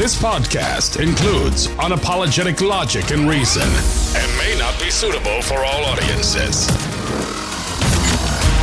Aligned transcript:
This 0.00 0.16
podcast 0.18 0.98
includes 0.98 1.66
unapologetic 1.76 2.66
logic 2.66 3.10
and 3.10 3.28
reason 3.28 3.68
and 4.16 4.38
may 4.38 4.58
not 4.58 4.80
be 4.80 4.88
suitable 4.88 5.42
for 5.42 5.58
all 5.58 5.84
audiences. 5.84 6.70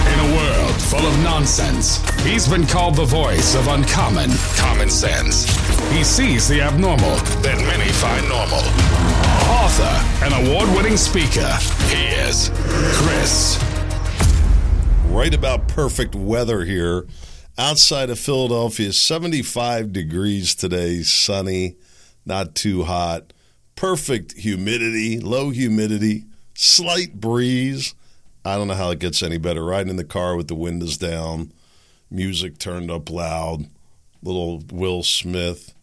In 0.07 0.19
a 0.19 0.35
world 0.35 0.81
full 0.81 1.05
of 1.05 1.15
nonsense, 1.19 1.97
he's 2.21 2.47
been 2.47 2.65
called 2.65 2.95
the 2.95 3.05
voice 3.05 3.53
of 3.53 3.67
uncommon 3.67 4.31
common 4.55 4.89
sense. 4.89 5.45
He 5.91 6.03
sees 6.03 6.47
the 6.47 6.59
abnormal 6.59 7.17
that 7.43 7.59
many 7.67 7.91
find 7.91 8.27
normal. 8.27 8.63
Author 9.61 10.25
and 10.25 10.47
award 10.47 10.75
winning 10.75 10.97
speaker, 10.97 11.55
he 11.85 12.07
is 12.15 12.49
Chris. 12.97 13.63
Right 15.05 15.35
about 15.35 15.67
perfect 15.67 16.15
weather 16.15 16.65
here 16.65 17.05
outside 17.57 18.09
of 18.09 18.19
Philadelphia, 18.19 18.93
75 18.93 19.91
degrees 19.91 20.53
today, 20.55 21.01
sunny, 21.01 21.75
not 22.25 22.55
too 22.55 22.83
hot, 22.83 23.33
perfect 23.75 24.37
humidity, 24.37 25.19
low 25.19 25.49
humidity, 25.49 26.25
slight 26.53 27.19
breeze. 27.19 27.95
I 28.45 28.55
don't 28.55 28.67
know 28.67 28.75
how 28.75 28.91
it 28.91 28.99
gets 28.99 29.23
any 29.23 29.37
better. 29.37 29.63
Riding 29.63 29.89
in 29.89 29.95
the 29.97 30.03
car 30.03 30.35
with 30.35 30.47
the 30.47 30.55
windows 30.55 30.97
down, 30.97 31.51
music 32.09 32.57
turned 32.57 32.91
up 32.91 33.09
loud, 33.09 33.65
little 34.21 34.63
Will 34.71 35.03
Smith. 35.03 35.73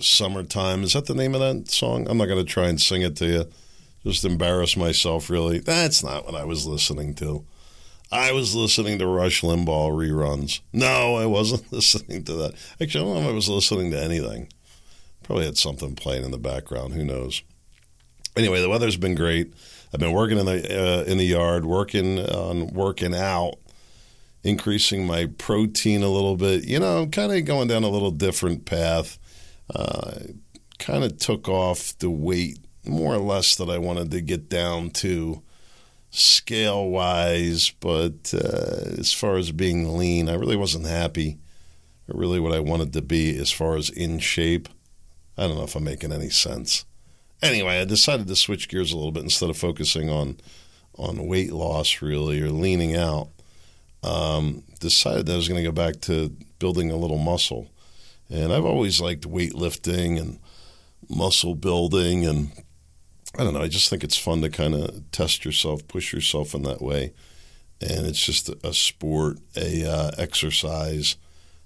Summertime. 0.00 0.82
Is 0.82 0.92
that 0.94 1.06
the 1.06 1.14
name 1.14 1.36
of 1.36 1.40
that 1.40 1.70
song? 1.70 2.08
I'm 2.08 2.18
not 2.18 2.26
going 2.26 2.44
to 2.44 2.50
try 2.50 2.66
and 2.66 2.80
sing 2.80 3.02
it 3.02 3.14
to 3.18 3.26
you. 3.26 3.44
Just 4.04 4.24
embarrass 4.24 4.76
myself, 4.76 5.30
really. 5.30 5.60
That's 5.60 6.02
not 6.02 6.26
what 6.26 6.34
I 6.34 6.44
was 6.44 6.66
listening 6.66 7.14
to. 7.14 7.44
I 8.12 8.32
was 8.32 8.54
listening 8.54 8.98
to 8.98 9.06
Rush 9.06 9.40
Limbaugh 9.40 9.90
reruns. 9.90 10.60
No, 10.72 11.16
I 11.16 11.24
wasn't 11.24 11.72
listening 11.72 12.24
to 12.24 12.34
that. 12.34 12.54
Actually, 12.80 13.00
I 13.00 13.04
don't 13.06 13.14
know 13.14 13.28
if 13.28 13.32
I 13.32 13.34
was 13.34 13.48
listening 13.48 13.90
to 13.92 14.00
anything. 14.00 14.48
Probably 15.22 15.46
had 15.46 15.56
something 15.56 15.94
playing 15.94 16.24
in 16.24 16.30
the 16.30 16.38
background. 16.38 16.92
Who 16.92 17.04
knows? 17.04 17.42
Anyway, 18.36 18.60
the 18.60 18.68
weather's 18.68 18.98
been 18.98 19.14
great. 19.14 19.54
I've 19.92 20.00
been 20.00 20.12
working 20.12 20.38
in 20.38 20.46
the 20.46 20.52
uh, 20.52 21.04
in 21.04 21.18
the 21.18 21.24
yard, 21.24 21.64
working 21.64 22.18
on 22.18 22.68
working 22.68 23.14
out, 23.14 23.54
increasing 24.42 25.06
my 25.06 25.26
protein 25.38 26.02
a 26.02 26.08
little 26.08 26.36
bit. 26.36 26.64
You 26.64 26.80
know, 26.80 27.02
I'm 27.02 27.10
kind 27.10 27.32
of 27.32 27.44
going 27.44 27.68
down 27.68 27.82
a 27.84 27.88
little 27.88 28.10
different 28.10 28.64
path. 28.64 29.18
Uh, 29.74 30.18
kind 30.78 31.04
of 31.04 31.18
took 31.18 31.48
off 31.48 31.96
the 31.98 32.10
weight 32.10 32.58
more 32.84 33.14
or 33.14 33.18
less 33.18 33.54
that 33.56 33.70
I 33.70 33.78
wanted 33.78 34.10
to 34.10 34.20
get 34.20 34.48
down 34.48 34.90
to 34.90 35.42
scale 36.12 36.88
wise, 36.90 37.70
but 37.80 38.32
uh, 38.34 38.98
as 38.98 39.12
far 39.12 39.36
as 39.36 39.50
being 39.50 39.96
lean, 39.96 40.28
I 40.28 40.34
really 40.34 40.56
wasn't 40.56 40.86
happy. 40.86 41.38
Or 42.08 42.20
really, 42.20 42.38
what 42.38 42.52
I 42.52 42.60
wanted 42.60 42.92
to 42.92 43.02
be 43.02 43.36
as 43.38 43.50
far 43.50 43.76
as 43.76 43.88
in 43.88 44.18
shape. 44.18 44.68
I 45.36 45.46
don't 45.46 45.56
know 45.56 45.64
if 45.64 45.74
I'm 45.74 45.84
making 45.84 46.12
any 46.12 46.30
sense. 46.30 46.84
Anyway, 47.42 47.80
I 47.80 47.84
decided 47.84 48.28
to 48.28 48.36
switch 48.36 48.68
gears 48.68 48.92
a 48.92 48.96
little 48.96 49.10
bit 49.10 49.24
instead 49.24 49.50
of 49.50 49.56
focusing 49.56 50.08
on 50.10 50.36
on 50.96 51.26
weight 51.26 51.52
loss, 51.52 52.02
really, 52.02 52.40
or 52.42 52.50
leaning 52.50 52.94
out. 52.94 53.28
Um, 54.02 54.64
decided 54.80 55.26
that 55.26 55.32
I 55.32 55.36
was 55.36 55.48
going 55.48 55.62
to 55.62 55.68
go 55.68 55.72
back 55.72 56.00
to 56.02 56.36
building 56.58 56.90
a 56.90 56.96
little 56.96 57.18
muscle, 57.18 57.70
and 58.28 58.52
I've 58.52 58.66
always 58.66 59.00
liked 59.00 59.22
weightlifting 59.22 60.20
and 60.20 60.38
muscle 61.08 61.54
building 61.54 62.26
and 62.26 62.50
I 63.38 63.44
don't 63.44 63.54
know. 63.54 63.62
I 63.62 63.68
just 63.68 63.88
think 63.88 64.04
it's 64.04 64.18
fun 64.18 64.42
to 64.42 64.50
kind 64.50 64.74
of 64.74 65.10
test 65.10 65.44
yourself, 65.44 65.88
push 65.88 66.12
yourself 66.12 66.54
in 66.54 66.62
that 66.64 66.82
way, 66.82 67.14
and 67.80 68.06
it's 68.06 68.24
just 68.24 68.48
a 68.48 68.74
sport, 68.74 69.38
a 69.56 69.90
uh, 69.90 70.10
exercise 70.18 71.16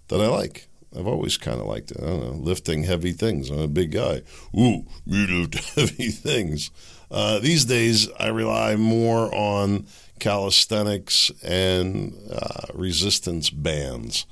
that 0.09 0.21
I 0.21 0.29
like. 0.29 0.69
I've 0.97 1.09
always 1.09 1.37
kind 1.37 1.61
of 1.61 1.67
liked 1.67 1.91
it. 1.91 1.99
I 2.01 2.07
don't 2.07 2.21
know, 2.21 2.33
lifting 2.33 2.85
heavy 2.85 3.13
things. 3.13 3.51
I'm 3.51 3.59
a 3.59 3.69
big 3.69 3.91
guy. 3.91 4.23
Ooh, 4.57 4.87
you 5.05 5.27
lift 5.27 5.55
heavy 5.75 6.11
things. 6.11 6.71
Uh, 7.11 7.41
these 7.41 7.65
days, 7.65 8.09
I 8.19 8.29
rely 8.29 8.77
more 8.77 9.35
on 9.35 9.87
calisthenics 10.21 11.31
and 11.43 12.15
uh, 12.33 12.67
resistance 12.75 13.51
bands, 13.51 14.25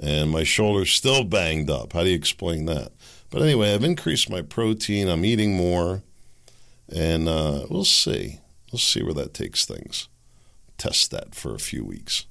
and 0.00 0.30
my 0.30 0.44
shoulder's 0.44 0.90
still 0.90 1.24
banged 1.24 1.70
up. 1.70 1.94
How 1.94 2.04
do 2.04 2.10
you 2.10 2.16
explain 2.16 2.66
that? 2.66 2.92
But 3.30 3.42
anyway, 3.42 3.74
I've 3.74 3.82
increased 3.82 4.30
my 4.30 4.42
protein. 4.42 5.08
I'm 5.08 5.24
eating 5.24 5.56
more 5.56 6.02
and 6.94 7.28
uh, 7.28 7.66
we'll 7.68 7.84
see. 7.84 8.40
We'll 8.72 8.78
see 8.78 9.02
where 9.02 9.14
that 9.14 9.34
takes 9.34 9.64
things. 9.64 10.08
Test 10.78 11.10
that 11.10 11.34
for 11.34 11.54
a 11.54 11.58
few 11.58 11.84
weeks. 11.84 12.26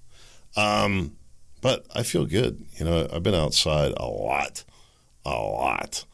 Um, 0.56 1.16
but 1.62 1.86
I 1.96 2.04
feel 2.04 2.26
good. 2.26 2.66
You 2.78 2.86
know, 2.86 3.08
I've 3.12 3.24
been 3.24 3.34
outside 3.34 3.94
a 3.98 4.06
lot, 4.06 4.64
a 5.26 5.32
lot. 5.32 6.06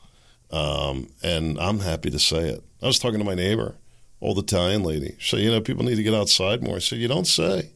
Um, 0.51 1.09
and 1.23 1.59
I'm 1.59 1.79
happy 1.79 2.09
to 2.09 2.19
say 2.19 2.49
it. 2.49 2.63
I 2.81 2.87
was 2.87 2.99
talking 2.99 3.19
to 3.19 3.25
my 3.25 3.35
neighbor, 3.35 3.75
old 4.21 4.37
Italian 4.37 4.83
lady. 4.83 5.15
She 5.19 5.35
said, 5.35 5.43
you 5.43 5.51
know, 5.51 5.61
people 5.61 5.83
need 5.83 5.95
to 5.95 6.03
get 6.03 6.13
outside 6.13 6.63
more. 6.63 6.77
I 6.77 6.79
said, 6.79 6.99
you 6.99 7.07
don't 7.07 7.27
say. 7.27 7.71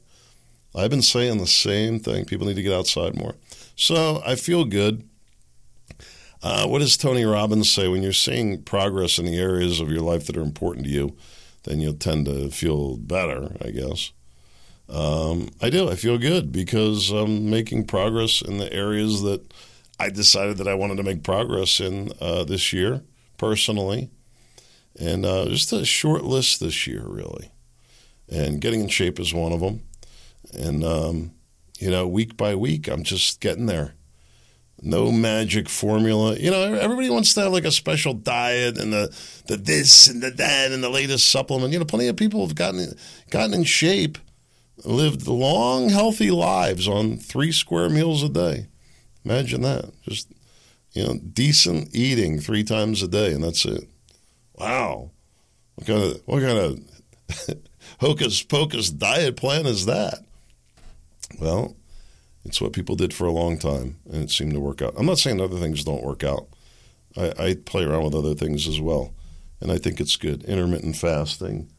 I've 0.75 0.89
been 0.89 1.01
saying 1.01 1.37
the 1.37 1.47
same 1.47 1.99
thing. 1.99 2.25
People 2.25 2.47
need 2.47 2.55
to 2.55 2.63
get 2.63 2.73
outside 2.73 3.15
more. 3.15 3.35
So 3.75 4.21
I 4.25 4.35
feel 4.35 4.65
good. 4.65 5.07
Uh, 6.45 6.67
what 6.67 6.77
does 6.77 6.95
Tony 6.95 7.25
Robbins 7.25 7.71
say? 7.71 7.87
When 7.87 8.03
you're 8.03 8.13
seeing 8.13 8.61
progress 8.61 9.17
in 9.17 9.25
the 9.25 9.35
areas 9.35 9.79
of 9.79 9.89
your 9.89 10.01
life 10.01 10.27
that 10.27 10.37
are 10.37 10.43
important 10.43 10.85
to 10.85 10.91
you, 10.91 11.17
then 11.63 11.79
you'll 11.79 11.95
tend 11.95 12.27
to 12.27 12.51
feel 12.51 12.97
better, 12.97 13.57
I 13.59 13.71
guess. 13.71 14.11
Um, 14.87 15.49
I 15.59 15.71
do. 15.71 15.89
I 15.89 15.95
feel 15.95 16.19
good 16.19 16.51
because 16.51 17.09
I'm 17.09 17.49
making 17.49 17.87
progress 17.87 18.43
in 18.43 18.59
the 18.59 18.71
areas 18.71 19.23
that 19.23 19.51
I 19.99 20.11
decided 20.11 20.57
that 20.57 20.67
I 20.67 20.75
wanted 20.75 20.97
to 20.97 21.03
make 21.03 21.23
progress 21.23 21.79
in 21.79 22.11
uh, 22.21 22.43
this 22.43 22.71
year 22.71 23.01
personally. 23.39 24.11
And 24.99 25.25
uh, 25.25 25.45
just 25.45 25.73
a 25.73 25.83
short 25.83 26.25
list 26.25 26.59
this 26.59 26.85
year, 26.85 27.05
really. 27.07 27.49
And 28.29 28.61
getting 28.61 28.81
in 28.81 28.89
shape 28.89 29.19
is 29.19 29.33
one 29.33 29.51
of 29.51 29.61
them. 29.61 29.81
And, 30.53 30.83
um, 30.83 31.31
you 31.79 31.89
know, 31.89 32.07
week 32.07 32.37
by 32.37 32.53
week, 32.53 32.87
I'm 32.87 33.01
just 33.01 33.41
getting 33.41 33.65
there 33.65 33.95
no 34.81 35.11
magic 35.11 35.69
formula. 35.69 36.35
You 36.37 36.51
know, 36.51 36.73
everybody 36.73 37.09
wants 37.09 37.33
to 37.33 37.41
have 37.41 37.51
like 37.53 37.65
a 37.65 37.71
special 37.71 38.13
diet 38.13 38.77
and 38.77 38.91
the 38.91 39.15
the 39.47 39.57
this 39.57 40.07
and 40.07 40.21
the 40.21 40.31
that 40.31 40.71
and 40.71 40.83
the 40.83 40.89
latest 40.89 41.29
supplement. 41.29 41.73
You 41.73 41.79
know, 41.79 41.85
plenty 41.85 42.07
of 42.07 42.15
people 42.15 42.45
have 42.45 42.55
gotten 42.55 42.93
gotten 43.29 43.53
in 43.53 43.63
shape, 43.63 44.17
lived 44.83 45.27
long, 45.27 45.89
healthy 45.89 46.31
lives 46.31 46.87
on 46.87 47.17
three 47.17 47.51
square 47.51 47.89
meals 47.89 48.23
a 48.23 48.29
day. 48.29 48.67
Imagine 49.23 49.61
that. 49.61 49.91
Just 50.03 50.27
you 50.93 51.03
know, 51.03 51.17
decent 51.17 51.93
eating 51.93 52.39
three 52.39 52.63
times 52.63 53.03
a 53.03 53.07
day, 53.07 53.33
and 53.33 53.43
that's 53.43 53.65
it. 53.65 53.83
Wow, 54.57 55.11
what 55.75 55.87
kind 55.87 56.03
of 56.03 56.21
what 56.25 56.41
kind 56.41 56.57
of 56.57 57.59
hocus 57.99 58.41
pocus 58.43 58.89
diet 58.89 59.35
plan 59.35 59.65
is 59.65 59.85
that? 59.85 60.19
Well, 61.39 61.75
it's 62.45 62.61
what 62.61 62.73
people 62.73 62.95
did 62.95 63.13
for 63.13 63.25
a 63.25 63.31
long 63.31 63.57
time, 63.57 63.97
and 64.05 64.23
it 64.23 64.29
seemed 64.29 64.53
to 64.53 64.59
work 64.59 64.81
out. 64.81 64.93
I'm 64.97 65.07
not 65.07 65.17
saying 65.17 65.41
other 65.41 65.59
things 65.59 65.83
don't 65.83 66.03
work 66.03 66.23
out. 66.23 66.47
I, 67.17 67.33
I 67.39 67.55
play 67.55 67.83
around 67.83 68.03
with 68.03 68.15
other 68.15 68.35
things 68.35 68.67
as 68.67 68.79
well, 68.79 69.13
and 69.59 69.71
I 69.71 69.77
think 69.77 69.99
it's 69.99 70.15
good. 70.15 70.43
Intermittent 70.43 70.95
fasting, 70.95 71.71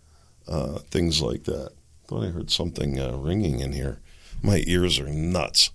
uh, 0.49 0.81
things 0.91 1.23
like 1.23 1.45
that. 1.45 1.71
I 1.73 2.09
thought 2.09 2.25
I 2.25 2.31
heard 2.31 2.51
something 2.51 2.99
uh, 2.99 3.17
ringing 3.17 3.61
in 3.61 3.73
here. 3.73 4.01
My 4.43 4.65
ears 4.67 4.99
are 4.99 5.09
nuts. 5.09 5.71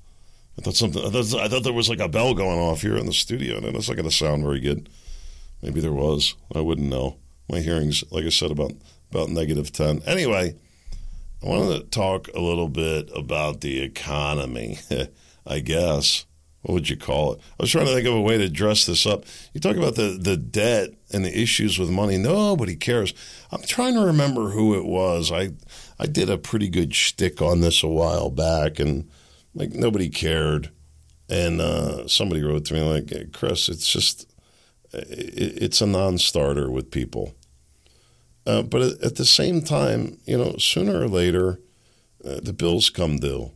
I 0.58 0.62
thought 0.62 0.76
something. 0.76 1.04
I 1.04 1.10
thought, 1.10 1.40
I 1.40 1.48
thought 1.48 1.64
there 1.64 1.74
was 1.74 1.90
like 1.90 2.00
a 2.00 2.10
bell 2.10 2.34
going 2.34 2.60
off 2.60 2.82
here 2.82 2.98
in 2.98 3.06
the 3.06 3.14
studio, 3.14 3.58
and 3.58 3.66
it's 3.66 3.88
not 3.88 3.96
going 3.96 4.10
to 4.10 4.16
sound 4.16 4.44
very 4.44 4.60
good. 4.60 4.90
Maybe 5.62 5.80
there 5.80 5.94
was. 5.94 6.36
I 6.54 6.60
wouldn't 6.60 6.90
know. 6.90 7.18
My 7.50 7.60
hearing's, 7.60 8.04
like 8.12 8.26
I 8.26 8.30
said, 8.30 8.52
about 8.52 8.74
about 9.10 9.30
negative 9.30 9.72
ten. 9.72 10.02
Anyway. 10.06 10.56
I 11.44 11.48
wanted 11.48 11.80
to 11.80 11.84
talk 11.90 12.28
a 12.36 12.40
little 12.40 12.70
bit 12.70 13.10
about 13.16 13.62
the 13.62 13.82
economy, 13.82 14.80
I 15.48 15.60
guess. 15.60 16.26
What 16.62 16.76
would 16.76 16.90
you 16.90 16.98
call 16.98 17.34
it? 17.34 17.40
I 17.60 17.64
was 17.64 17.72
trying 17.72 17.88
to 17.88 17.94
think 17.94 18.08
of 18.08 18.14
a 18.14 18.22
way 18.22 18.38
to 18.38 18.48
dress 18.48 18.86
this 18.86 19.08
up. 19.08 19.26
You 19.52 19.60
talk 19.60 19.78
about 19.78 19.96
the, 19.96 20.20
the 20.22 20.38
debt 20.38 20.92
and 21.12 21.26
the 21.26 21.36
issues 21.36 21.80
with 21.80 21.90
money. 21.90 22.18
Nobody 22.18 22.76
cares. 22.76 23.16
I'm 23.52 23.64
trying 23.64 23.96
to 23.96 24.06
remember 24.06 24.50
who 24.50 24.78
it 24.78 24.86
was. 24.86 25.32
I 25.32 25.54
I 25.98 26.06
did 26.06 26.30
a 26.30 26.38
pretty 26.38 26.70
good 26.70 26.94
shtick 26.94 27.42
on 27.42 27.62
this 27.62 27.82
a 27.82 27.88
while 27.88 28.30
back, 28.30 28.80
and 28.80 29.10
like 29.56 29.72
nobody 29.72 30.10
cared. 30.10 30.70
And 31.30 31.62
uh, 31.62 32.08
somebody 32.08 32.44
wrote 32.44 32.66
to 32.66 32.74
me 32.76 32.82
like, 32.82 33.32
"Chris, 33.34 33.68
it's 33.68 33.92
just 33.92 34.32
it, 34.94 35.64
it's 35.64 35.82
a 35.82 35.88
non-starter 35.88 36.70
with 36.70 36.92
people." 36.92 37.34
Uh, 38.46 38.62
but 38.64 38.82
at 39.04 39.16
the 39.16 39.26
same 39.26 39.62
time, 39.62 40.18
you 40.26 40.38
know, 40.38 40.56
sooner 40.58 41.00
or 41.00 41.08
later, 41.08 41.60
uh, 42.26 42.40
the 42.42 42.54
bills 42.54 42.90
come 42.90 43.18
due. 43.18 43.52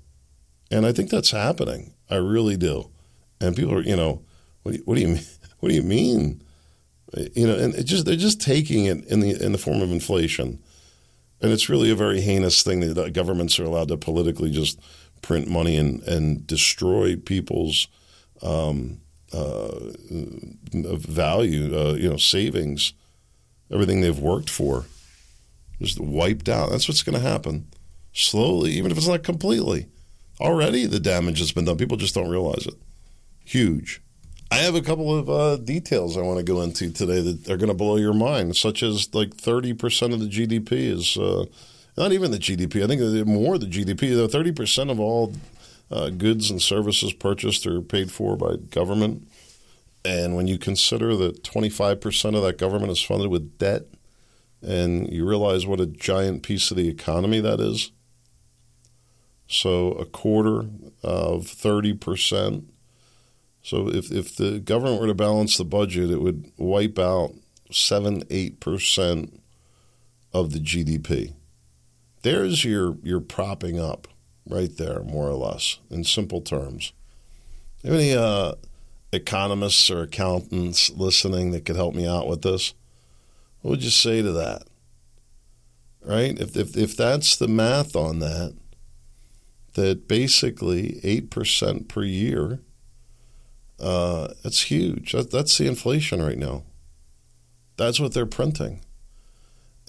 And 0.71 0.85
I 0.85 0.91
think 0.91 1.09
that's 1.09 1.31
happening. 1.31 1.93
I 2.09 2.15
really 2.15 2.57
do. 2.57 2.89
And 3.41 3.55
people 3.55 3.73
are, 3.73 3.81
you 3.81 3.95
know, 3.95 4.21
what 4.63 4.71
do 4.71 4.77
you, 4.77 4.83
what 4.85 4.95
do 4.95 5.01
you 5.01 5.07
mean? 5.07 5.21
What 5.61 5.69
do 5.69 5.75
you 5.75 5.83
mean? 5.83 6.43
You 7.33 7.47
know, 7.47 7.55
and 7.55 7.85
just 7.87 8.05
they're 8.05 8.15
just 8.15 8.39
taking 8.39 8.85
it 8.85 9.03
in 9.05 9.21
the 9.21 9.43
in 9.43 9.51
the 9.51 9.57
form 9.57 9.81
of 9.81 9.91
inflation, 9.91 10.61
and 11.41 11.51
it's 11.51 11.69
really 11.69 11.89
a 11.89 11.95
very 11.95 12.21
heinous 12.21 12.61
thing 12.61 12.81
that 12.81 13.13
governments 13.13 13.57
are 13.57 13.63
allowed 13.63 13.87
to 13.87 13.97
politically 13.97 14.51
just 14.51 14.79
print 15.23 15.47
money 15.47 15.75
and 15.75 16.03
and 16.03 16.45
destroy 16.45 17.15
people's 17.15 17.87
um, 18.43 18.99
uh, 19.33 19.79
value, 20.71 21.75
uh, 21.75 21.93
you 21.93 22.09
know, 22.09 22.17
savings, 22.17 22.93
everything 23.71 24.01
they've 24.01 24.19
worked 24.19 24.49
for, 24.49 24.85
just 25.81 25.99
wiped 25.99 26.49
out. 26.49 26.69
That's 26.69 26.87
what's 26.87 27.03
going 27.03 27.21
to 27.21 27.27
happen 27.27 27.67
slowly, 28.13 28.71
even 28.71 28.91
if 28.91 28.97
it's 28.97 29.07
not 29.07 29.23
completely. 29.23 29.87
Already 30.39 30.85
the 30.85 30.99
damage 30.99 31.39
has 31.39 31.51
been 31.51 31.65
done. 31.65 31.77
People 31.77 31.97
just 31.97 32.15
don't 32.15 32.29
realize 32.29 32.65
it. 32.65 32.75
Huge. 33.43 34.01
I 34.51 34.57
have 34.57 34.75
a 34.75 34.81
couple 34.81 35.17
of 35.17 35.29
uh, 35.29 35.57
details 35.57 36.17
I 36.17 36.21
want 36.21 36.37
to 36.37 36.43
go 36.43 36.61
into 36.61 36.91
today 36.91 37.21
that 37.21 37.49
are 37.49 37.57
going 37.57 37.69
to 37.69 37.73
blow 37.73 37.97
your 37.97 38.13
mind, 38.13 38.55
such 38.55 38.83
as 38.83 39.13
like 39.13 39.31
30% 39.31 40.13
of 40.13 40.19
the 40.19 40.27
GDP 40.27 40.71
is 40.71 41.17
uh, 41.17 41.45
not 41.97 42.11
even 42.11 42.31
the 42.31 42.37
GDP. 42.37 42.83
I 42.83 42.87
think 42.87 43.27
more 43.27 43.57
the 43.57 43.65
GDP. 43.65 44.15
Though 44.15 44.27
30% 44.27 44.91
of 44.91 44.99
all 44.99 45.33
uh, 45.91 46.09
goods 46.09 46.51
and 46.51 46.61
services 46.61 47.13
purchased 47.13 47.65
are 47.65 47.81
paid 47.81 48.11
for 48.11 48.35
by 48.35 48.55
government. 48.69 49.27
And 50.05 50.35
when 50.35 50.47
you 50.47 50.59
consider 50.59 51.15
that 51.15 51.43
25% 51.43 52.35
of 52.35 52.43
that 52.43 52.59
government 52.59 52.91
is 52.91 53.01
funded 53.01 53.29
with 53.29 53.57
debt, 53.57 53.83
and 54.61 55.11
you 55.11 55.27
realize 55.27 55.65
what 55.65 55.79
a 55.79 55.85
giant 55.85 56.43
piece 56.43 56.69
of 56.69 56.77
the 56.77 56.87
economy 56.87 57.39
that 57.39 57.59
is, 57.59 57.91
so 59.47 59.91
a 59.93 60.05
quarter 60.05 60.69
of 61.03 61.45
30%. 61.45 62.65
So 63.63 63.89
if, 63.89 64.11
if 64.11 64.35
the 64.35 64.59
government 64.59 65.01
were 65.01 65.07
to 65.07 65.15
balance 65.15 65.57
the 65.57 65.65
budget, 65.65 66.11
it 66.11 66.21
would 66.21 66.51
wipe 66.57 66.99
out 66.99 67.33
7 67.71 68.23
8% 68.25 69.39
of 70.33 70.51
the 70.51 70.59
GDP. 70.59 71.33
There's 72.21 72.63
your, 72.63 72.97
your 73.03 73.21
propping 73.21 73.79
up 73.79 74.07
right 74.47 74.75
there, 74.77 75.01
more 75.03 75.27
or 75.27 75.35
less, 75.35 75.79
in 75.89 76.03
simple 76.03 76.41
terms. 76.41 76.93
Any 77.83 78.13
uh, 78.13 78.53
economists 79.15 79.89
or 79.89 80.01
accountants 80.01 80.89
listening 80.91 81.51
that 81.51 81.65
could 81.65 81.75
help 81.75 81.95
me 81.95 82.07
out 82.07 82.27
with 82.27 82.41
this? 82.41 82.73
What 83.61 83.71
would 83.71 83.83
you 83.83 83.89
say 83.89 84.21
to 84.21 84.31
that? 84.33 84.63
Right? 86.03 86.39
If, 86.39 86.55
if, 86.55 86.77
if 86.77 86.95
that's 86.95 87.35
the 87.35 87.47
math 87.47 87.95
on 87.95 88.19
that, 88.19 88.55
that 89.73 90.07
basically 90.07 90.99
8% 91.03 91.87
per 91.87 92.03
year, 92.03 92.59
uh, 93.79 94.29
that's 94.43 94.63
huge. 94.63 95.11
That, 95.13 95.31
that's 95.31 95.57
the 95.57 95.67
inflation 95.67 96.21
right 96.21 96.37
now. 96.37 96.63
That's 97.77 97.99
what 97.99 98.13
they're 98.13 98.25
printing. 98.25 98.81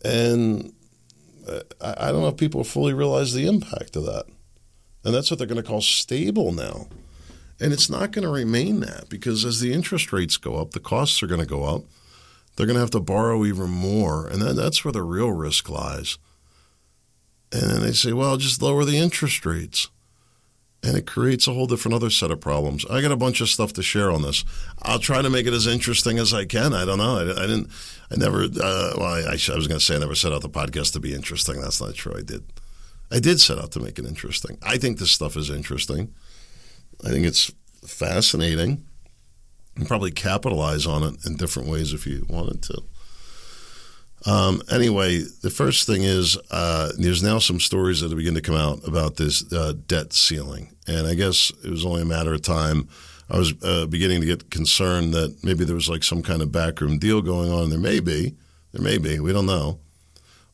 And 0.05 0.73
uh, 1.49 1.61
I, 1.81 2.09
I 2.09 2.13
don't 2.13 2.23
know 2.23 2.29
if 2.29 2.37
people 2.37 2.65
fully 2.65 2.93
realize 2.93 3.33
the 3.33 3.47
impact 3.47 3.97
of 3.97 4.05
that. 4.07 4.25
And 5.05 5.15
that's 5.15 5.31
what 5.31 5.39
they're 5.39 5.47
going 5.47 5.63
to 5.63 5.69
call 5.69 5.83
stable 5.83 6.51
now. 6.53 6.89
And 7.59 7.73
it's 7.73 7.89
not 7.89 8.13
going 8.13 8.25
to 8.25 8.31
remain 8.31 8.81
that 8.81 9.09
because 9.09 9.45
as 9.45 9.61
the 9.61 9.73
interest 9.73 10.13
rates 10.13 10.37
go 10.37 10.57
up, 10.57 10.73
the 10.73 10.81
costs 10.81 11.23
are 11.23 11.27
going 11.27 11.41
to 11.41 11.47
go 11.47 11.65
up. 11.65 11.85
They're 12.57 12.67
going 12.67 12.77
to 12.77 12.81
have 12.81 12.91
to 12.91 13.01
borrow 13.01 13.45
even 13.45 13.71
more. 13.71 14.27
And 14.27 14.43
then 14.43 14.57
that's 14.57 14.85
where 14.85 14.93
the 14.93 15.03
real 15.03 15.31
risk 15.31 15.69
lies. 15.69 16.19
And 17.53 17.63
then 17.63 17.83
they 17.83 17.93
say, 17.93 18.13
well, 18.13 18.37
just 18.37 18.61
lower 18.61 18.85
the 18.85 18.99
interest 18.99 19.47
rates. 19.47 19.89
And 20.83 20.97
it 20.97 21.07
creates 21.07 21.49
a 21.49 21.53
whole 21.53 21.67
different 21.67 21.95
other 21.95 22.11
set 22.11 22.31
of 22.31 22.41
problems. 22.41 22.85
I 22.87 23.01
got 23.01 23.11
a 23.11 23.17
bunch 23.17 23.41
of 23.41 23.49
stuff 23.49 23.73
to 23.75 23.83
share 23.83 24.11
on 24.11 24.23
this. 24.23 24.45
I'll 24.83 24.99
try 24.99 25.23
to 25.23 25.31
make 25.31 25.47
it 25.47 25.53
as 25.53 25.67
interesting 25.67 26.19
as 26.19 26.35
I 26.35 26.45
can. 26.45 26.75
I 26.75 26.85
don't 26.85 26.99
know. 26.99 27.17
I, 27.17 27.23
I 27.23 27.47
didn't, 27.47 27.71
I 28.11 28.17
never, 28.17 28.45
uh, 28.45 28.93
well, 28.97 29.03
I, 29.03 29.31
I 29.31 29.57
was 29.57 29.67
going 29.67 29.79
to 29.79 29.81
say 29.81 29.97
I 29.97 29.99
never 29.99 30.15
set 30.15 30.33
out 30.33 30.43
the 30.43 30.51
podcast 30.51 30.93
to 30.93 31.01
be 31.01 31.15
interesting. 31.15 31.61
That's 31.61 31.81
not 31.81 31.95
true. 31.95 32.15
I 32.17 32.23
did. 32.23 32.45
I 33.11 33.21
did 33.21 33.41
set 33.41 33.59
out 33.59 33.73
to 33.73 33.81
make 33.81 33.99
it 33.99 34.05
interesting. 34.05 34.59
I 34.63 34.77
think 34.77 34.99
this 34.99 35.13
stuff 35.13 35.37
is 35.37 35.51
interesting. 35.51 36.13
I 37.05 37.11
think 37.11 37.27
it's 37.27 37.53
fascinating. 37.85 38.85
And 39.77 39.87
probably 39.87 40.11
capitalize 40.11 40.87
on 40.87 41.03
it 41.03 41.27
in 41.27 41.37
different 41.37 41.69
ways 41.69 41.93
if 41.93 42.07
you 42.07 42.25
wanted 42.29 42.63
to. 42.63 42.83
Um, 44.25 44.63
anyway, 44.71 45.19
the 45.43 45.51
first 45.51 45.87
thing 45.87 46.03
is 46.03 46.39
uh, 46.51 46.93
there's 46.99 47.23
now 47.23 47.39
some 47.39 47.61
stories 47.61 48.01
that 48.01 48.09
have 48.09 48.17
begun 48.17 48.35
to 48.35 48.41
come 48.41 48.57
out 48.57 48.87
about 48.87 49.17
this 49.17 49.51
uh, 49.53 49.75
debt 49.87 50.13
ceiling, 50.13 50.75
and 50.89 51.07
I 51.07 51.15
guess 51.15 51.53
it 51.63 51.71
was 51.71 51.85
only 51.85 52.03
a 52.03 52.07
matter 52.07 52.33
of 52.33 52.43
time. 52.43 52.89
I 53.29 53.39
was 53.39 53.55
uh, 53.63 53.87
beginning 53.87 54.21
to 54.23 54.27
get 54.27 54.51
concerned 54.51 55.13
that 55.15 55.45
maybe 55.45 55.65
there 55.65 55.75
was 55.75 55.89
like 55.89 56.05
some 56.05 56.23
kind 56.23 56.43
of 56.43 56.51
backroom 56.51 56.99
deal 56.99 57.21
going 57.21 57.53
on. 57.53 57.71
There 57.71 57.79
may 57.79 58.01
be, 58.01 58.35
there 58.73 58.83
may 58.83 58.99
be, 58.99 59.21
we 59.21 59.33
don't 59.33 59.47
know. 59.47 59.79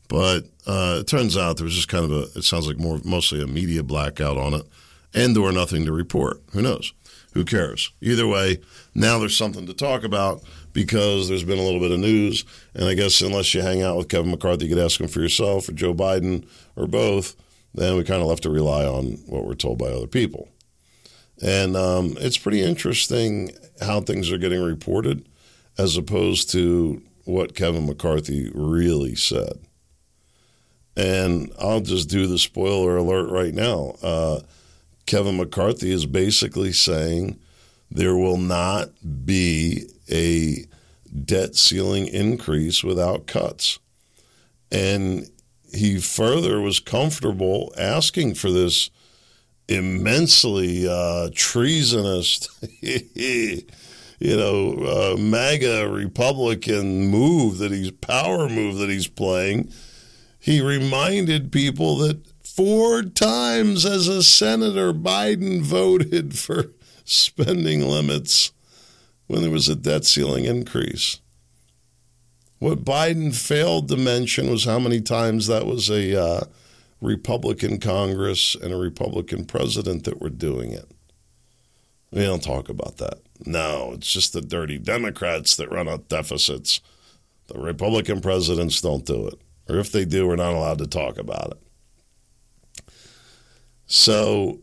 But 0.09 0.45
uh, 0.67 0.97
it 1.01 1.07
turns 1.07 1.37
out 1.37 1.57
there 1.57 1.65
was 1.65 1.75
just 1.75 1.87
kind 1.87 2.05
of 2.05 2.11
a, 2.11 2.21
it 2.37 2.43
sounds 2.43 2.67
like 2.67 2.77
more 2.77 2.99
mostly 3.03 3.41
a 3.41 3.47
media 3.47 3.83
blackout 3.83 4.37
on 4.37 4.53
it 4.53 4.65
and 5.13 5.37
or 5.37 5.51
nothing 5.51 5.85
to 5.85 5.91
report. 5.91 6.41
Who 6.53 6.61
knows? 6.61 6.93
Who 7.33 7.45
cares? 7.45 7.91
Either 8.01 8.27
way, 8.27 8.59
now 8.93 9.17
there's 9.17 9.37
something 9.37 9.65
to 9.65 9.73
talk 9.73 10.03
about 10.03 10.43
because 10.71 11.29
there's 11.29 11.43
been 11.43 11.59
a 11.59 11.63
little 11.63 11.79
bit 11.79 11.91
of 11.91 11.99
news. 11.99 12.45
And 12.75 12.85
I 12.85 12.93
guess 12.93 13.21
unless 13.21 13.53
you 13.53 13.61
hang 13.61 13.81
out 13.81 13.97
with 13.97 14.09
Kevin 14.09 14.31
McCarthy, 14.31 14.65
you 14.65 14.75
could 14.75 14.83
ask 14.83 14.99
him 14.99 15.07
for 15.07 15.21
yourself 15.21 15.67
or 15.67 15.73
Joe 15.73 15.93
Biden 15.93 16.47
or 16.75 16.87
both, 16.87 17.35
then 17.73 17.95
we 17.95 18.03
kind 18.03 18.21
of 18.21 18.29
have 18.29 18.41
to 18.41 18.49
rely 18.49 18.85
on 18.85 19.13
what 19.25 19.45
we're 19.45 19.55
told 19.55 19.79
by 19.79 19.87
other 19.87 20.07
people. 20.07 20.49
And 21.41 21.75
um, 21.75 22.15
it's 22.19 22.37
pretty 22.37 22.61
interesting 22.61 23.51
how 23.81 24.01
things 24.01 24.31
are 24.31 24.37
getting 24.37 24.61
reported 24.61 25.27
as 25.77 25.97
opposed 25.97 26.51
to 26.51 27.01
what 27.25 27.55
Kevin 27.55 27.87
McCarthy 27.87 28.51
really 28.53 29.15
said. 29.15 29.59
And 30.95 31.51
I'll 31.59 31.81
just 31.81 32.09
do 32.09 32.27
the 32.27 32.37
spoiler 32.37 32.97
alert 32.97 33.31
right 33.31 33.53
now. 33.53 33.95
Uh, 34.03 34.41
Kevin 35.05 35.37
McCarthy 35.37 35.91
is 35.91 36.05
basically 36.05 36.71
saying 36.71 37.39
there 37.91 38.15
will 38.15 38.37
not 38.37 38.89
be 39.25 39.87
a 40.09 40.65
debt 41.25 41.55
ceiling 41.55 42.07
increase 42.07 42.83
without 42.83 43.27
cuts. 43.27 43.79
And 44.71 45.29
he 45.73 45.99
further 45.99 46.59
was 46.59 46.79
comfortable 46.79 47.73
asking 47.77 48.35
for 48.35 48.51
this 48.51 48.89
immensely 49.67 50.87
uh, 50.87 51.29
treasonous, 51.33 52.47
you 52.81 53.65
know, 54.21 55.13
uh, 55.13 55.17
MAGA 55.17 55.89
Republican 55.89 57.07
move 57.07 57.59
that 57.59 57.71
he's 57.71 57.91
power 57.91 58.49
move 58.49 58.77
that 58.77 58.89
he's 58.89 59.07
playing 59.07 59.71
he 60.43 60.59
reminded 60.59 61.53
people 61.53 61.95
that 61.99 62.19
four 62.55 63.03
times 63.03 63.85
as 63.85 64.07
a 64.07 64.23
senator, 64.23 64.93
Biden 64.93 65.61
voted 65.61 66.37
for 66.37 66.65
spending 67.03 67.81
limits 67.81 68.51
when 69.27 69.41
there 69.41 69.51
was 69.51 69.69
a 69.69 69.75
debt 69.75 70.05
ceiling 70.05 70.45
increase. 70.45 71.19
What 72.59 72.85
Biden 72.85 73.35
failed 73.35 73.89
to 73.89 73.97
mention 73.97 74.49
was 74.49 74.65
how 74.65 74.79
many 74.79 75.01
times 75.01 75.47
that 75.47 75.65
was 75.65 75.89
a 75.89 76.19
uh, 76.19 76.45
Republican 77.01 77.79
Congress 77.79 78.55
and 78.55 78.73
a 78.73 78.77
Republican 78.77 79.45
president 79.45 80.05
that 80.05 80.21
were 80.21 80.29
doing 80.29 80.71
it. 80.71 80.89
We 82.11 82.21
don't 82.21 82.43
talk 82.43 82.69
about 82.69 82.97
that. 82.97 83.19
No, 83.45 83.91
it's 83.93 84.11
just 84.11 84.31
the 84.31 84.41
dirty 84.41 84.77
Democrats 84.77 85.57
that 85.57 85.71
run 85.71 85.89
out 85.89 86.07
deficits. 86.07 86.79
The 87.47 87.59
Republican 87.59 88.21
presidents 88.21 88.79
don't 88.79 89.05
do 89.05 89.27
it 89.27 89.39
or 89.67 89.77
if 89.77 89.91
they 89.91 90.05
do, 90.05 90.27
we're 90.27 90.35
not 90.35 90.53
allowed 90.53 90.79
to 90.79 90.87
talk 90.87 91.17
about 91.17 91.51
it. 91.51 91.62
So 93.95 94.59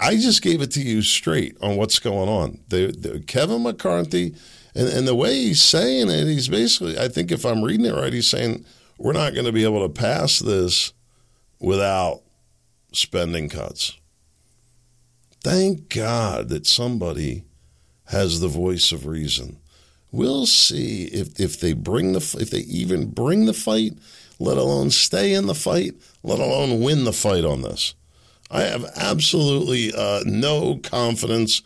I 0.00 0.16
just 0.16 0.42
gave 0.42 0.60
it 0.62 0.72
to 0.72 0.80
you 0.80 1.00
straight 1.00 1.56
on 1.62 1.76
what's 1.76 2.00
going 2.00 2.28
on. 2.28 2.58
The, 2.66 2.88
the, 2.88 3.20
Kevin 3.20 3.62
McCarthy, 3.62 4.34
and, 4.74 4.88
and 4.88 5.06
the 5.06 5.14
way 5.14 5.32
he's 5.36 5.62
saying 5.62 6.10
it, 6.10 6.26
he's 6.26 6.48
basically, 6.48 6.98
I 6.98 7.06
think 7.06 7.30
if 7.30 7.46
I'm 7.46 7.62
reading 7.62 7.86
it 7.86 7.94
right, 7.94 8.12
he's 8.12 8.26
saying 8.26 8.64
we're 8.98 9.12
not 9.12 9.32
going 9.32 9.46
to 9.46 9.52
be 9.52 9.62
able 9.62 9.86
to 9.86 9.88
pass 9.88 10.40
this 10.40 10.92
without 11.60 12.22
spending 12.92 13.48
cuts. 13.48 13.96
Thank 15.40 15.94
God 15.94 16.48
that 16.48 16.66
somebody 16.66 17.44
has 18.06 18.40
the 18.40 18.48
voice 18.48 18.90
of 18.90 19.06
reason. 19.06 19.58
We'll 20.10 20.46
see 20.46 21.04
if, 21.04 21.38
if 21.38 21.60
they 21.60 21.74
bring 21.74 22.12
the 22.12 22.36
if 22.40 22.50
they 22.50 22.62
even 22.62 23.10
bring 23.12 23.46
the 23.46 23.52
fight, 23.52 23.92
let 24.40 24.56
alone 24.56 24.90
stay 24.90 25.32
in 25.32 25.46
the 25.46 25.54
fight, 25.54 25.94
let 26.24 26.40
alone 26.40 26.80
win 26.80 27.04
the 27.04 27.12
fight 27.12 27.44
on 27.44 27.62
this. 27.62 27.94
I 28.50 28.62
have 28.62 28.84
absolutely 28.96 29.92
uh, 29.94 30.22
no 30.24 30.78
confidence 30.78 31.62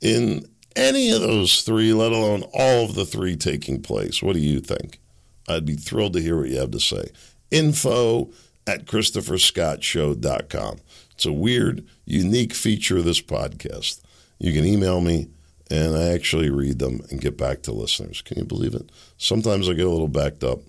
in 0.00 0.48
any 0.74 1.10
of 1.10 1.20
those 1.20 1.62
three, 1.62 1.92
let 1.92 2.12
alone 2.12 2.44
all 2.52 2.84
of 2.84 2.94
the 2.94 3.04
three 3.04 3.36
taking 3.36 3.82
place. 3.82 4.22
What 4.22 4.34
do 4.34 4.40
you 4.40 4.60
think? 4.60 5.00
I'd 5.48 5.64
be 5.64 5.74
thrilled 5.74 6.12
to 6.14 6.20
hear 6.20 6.38
what 6.38 6.50
you 6.50 6.58
have 6.58 6.70
to 6.72 6.80
say. 6.80 7.10
Info 7.50 8.30
at 8.66 8.84
ChristopherScottShow.com. 8.86 10.78
It's 11.12 11.26
a 11.26 11.32
weird, 11.32 11.86
unique 12.04 12.54
feature 12.54 12.98
of 12.98 13.04
this 13.04 13.20
podcast. 13.20 14.00
You 14.38 14.52
can 14.52 14.64
email 14.64 15.00
me 15.00 15.28
and 15.70 15.96
I 15.96 16.08
actually 16.08 16.50
read 16.50 16.78
them 16.78 17.00
and 17.10 17.20
get 17.20 17.36
back 17.36 17.62
to 17.62 17.72
listeners. 17.72 18.22
Can 18.22 18.38
you 18.38 18.44
believe 18.44 18.74
it? 18.74 18.90
Sometimes 19.16 19.68
I 19.68 19.74
get 19.74 19.86
a 19.86 19.90
little 19.90 20.08
backed 20.08 20.44
up, 20.44 20.60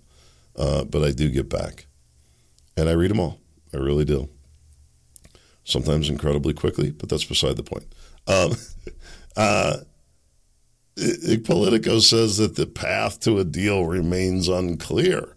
uh, 0.55 0.83
but 0.83 1.03
I 1.03 1.11
do 1.11 1.29
get 1.29 1.49
back. 1.49 1.85
And 2.75 2.89
I 2.89 2.93
read 2.93 3.11
them 3.11 3.19
all. 3.19 3.39
I 3.73 3.77
really 3.77 4.05
do. 4.05 4.29
Sometimes 5.63 6.09
incredibly 6.09 6.53
quickly, 6.53 6.91
but 6.91 7.09
that's 7.09 7.25
beside 7.25 7.55
the 7.55 7.63
point. 7.63 7.85
Um, 8.27 8.53
uh, 9.37 9.77
Politico 11.43 11.99
says 11.99 12.37
that 12.37 12.55
the 12.55 12.65
path 12.65 13.19
to 13.21 13.39
a 13.39 13.43
deal 13.43 13.85
remains 13.85 14.47
unclear, 14.47 15.35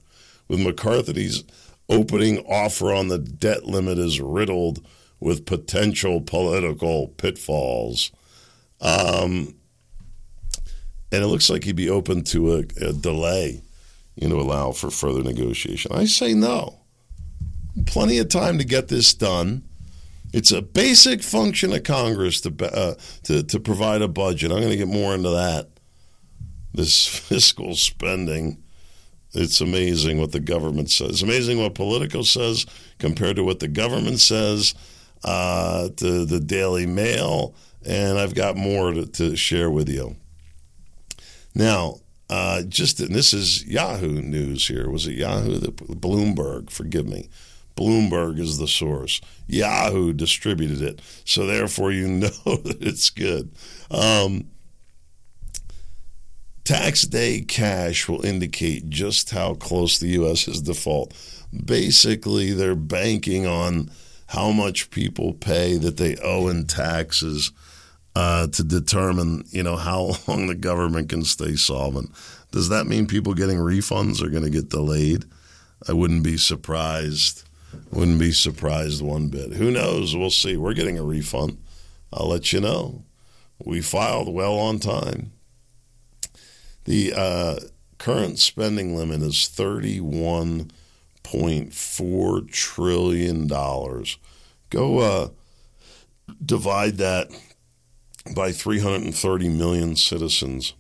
with 0.48 0.60
McCarthy's 0.60 1.44
opening 1.88 2.38
offer 2.40 2.92
on 2.92 3.08
the 3.08 3.18
debt 3.18 3.64
limit 3.64 3.98
is 3.98 4.20
riddled 4.20 4.84
with 5.20 5.46
potential 5.46 6.20
political 6.20 7.08
pitfalls. 7.08 8.10
Um, 8.80 9.54
and 11.12 11.22
it 11.22 11.28
looks 11.28 11.48
like 11.48 11.64
he'd 11.64 11.76
be 11.76 11.90
open 11.90 12.24
to 12.24 12.54
a, 12.54 12.58
a 12.80 12.92
delay, 12.92 13.62
you 14.16 14.28
know, 14.28 14.40
allow 14.40 14.72
for 14.72 14.90
further 14.90 15.22
negotiation. 15.22 15.92
I 15.94 16.06
say 16.06 16.34
no. 16.34 16.80
Plenty 17.86 18.18
of 18.18 18.28
time 18.28 18.58
to 18.58 18.64
get 18.64 18.88
this 18.88 19.14
done. 19.14 19.62
It's 20.32 20.50
a 20.50 20.62
basic 20.62 21.22
function 21.22 21.72
of 21.72 21.84
Congress 21.84 22.40
to 22.42 22.54
uh, 22.74 22.94
to, 23.24 23.42
to 23.42 23.60
provide 23.60 24.02
a 24.02 24.08
budget. 24.08 24.50
I'm 24.50 24.58
going 24.58 24.70
to 24.70 24.76
get 24.76 24.88
more 24.88 25.14
into 25.14 25.30
that. 25.30 25.68
This 26.72 27.06
fiscal 27.28 27.74
spending. 27.74 28.62
It's 29.34 29.62
amazing 29.62 30.18
what 30.18 30.32
the 30.32 30.40
government 30.40 30.90
says. 30.90 31.10
It's 31.10 31.22
amazing 31.22 31.58
what 31.58 31.74
Politico 31.74 32.22
says 32.22 32.66
compared 32.98 33.36
to 33.36 33.44
what 33.44 33.60
the 33.60 33.68
government 33.68 34.20
says. 34.20 34.74
Uh, 35.24 35.88
to 35.98 36.24
the 36.24 36.40
Daily 36.40 36.84
Mail, 36.84 37.54
and 37.86 38.18
I've 38.18 38.34
got 38.34 38.56
more 38.56 38.90
to, 38.90 39.06
to 39.06 39.36
share 39.36 39.70
with 39.70 39.88
you. 39.88 40.16
Now, 41.54 42.00
uh, 42.28 42.62
just 42.62 42.98
this 42.98 43.32
is 43.32 43.64
Yahoo 43.64 44.20
News 44.20 44.66
here. 44.66 44.90
Was 44.90 45.06
it 45.06 45.12
Yahoo? 45.12 45.58
The 45.58 45.70
Bloomberg? 45.70 46.70
Forgive 46.70 47.06
me. 47.06 47.28
Bloomberg 47.76 48.38
is 48.38 48.58
the 48.58 48.68
source. 48.68 49.20
Yahoo 49.46 50.12
distributed 50.12 50.82
it, 50.82 51.00
so 51.24 51.46
therefore 51.46 51.92
you 51.92 52.08
know 52.08 52.28
that 52.28 52.78
it's 52.80 53.10
good. 53.10 53.50
Um, 53.90 54.46
tax 56.64 57.02
day 57.02 57.40
cash 57.40 58.08
will 58.08 58.24
indicate 58.24 58.88
just 58.88 59.30
how 59.30 59.54
close 59.54 59.98
the 59.98 60.08
U.S. 60.08 60.48
is 60.48 60.62
default. 60.62 61.14
Basically, 61.64 62.52
they're 62.52 62.74
banking 62.74 63.46
on 63.46 63.90
how 64.28 64.50
much 64.50 64.90
people 64.90 65.34
pay 65.34 65.76
that 65.76 65.98
they 65.98 66.16
owe 66.16 66.48
in 66.48 66.66
taxes 66.66 67.52
uh, 68.14 68.46
to 68.46 68.64
determine, 68.64 69.44
you 69.50 69.62
know, 69.62 69.76
how 69.76 70.12
long 70.28 70.46
the 70.46 70.54
government 70.54 71.08
can 71.08 71.24
stay 71.24 71.56
solvent. 71.56 72.10
Does 72.50 72.68
that 72.68 72.86
mean 72.86 73.06
people 73.06 73.34
getting 73.34 73.58
refunds 73.58 74.22
are 74.22 74.30
going 74.30 74.44
to 74.44 74.50
get 74.50 74.68
delayed? 74.68 75.24
I 75.88 75.92
wouldn't 75.92 76.22
be 76.22 76.36
surprised. 76.36 77.48
Wouldn't 77.90 78.18
be 78.18 78.32
surprised 78.32 79.02
one 79.02 79.28
bit. 79.28 79.52
Who 79.54 79.70
knows? 79.70 80.16
We'll 80.16 80.30
see. 80.30 80.56
We're 80.56 80.74
getting 80.74 80.98
a 80.98 81.04
refund. 81.04 81.58
I'll 82.12 82.28
let 82.28 82.52
you 82.52 82.60
know. 82.60 83.04
We 83.64 83.80
filed 83.80 84.32
well 84.32 84.58
on 84.58 84.78
time. 84.78 85.32
The 86.84 87.12
uh, 87.14 87.56
current 87.98 88.38
spending 88.38 88.96
limit 88.96 89.22
is 89.22 89.50
$31.4 89.54 92.50
trillion. 92.50 93.46
Go 93.46 94.98
uh, 94.98 95.28
divide 96.44 96.98
that 96.98 97.30
by 98.34 98.50
330 98.52 99.48
million 99.48 99.96
citizens, 99.96 100.74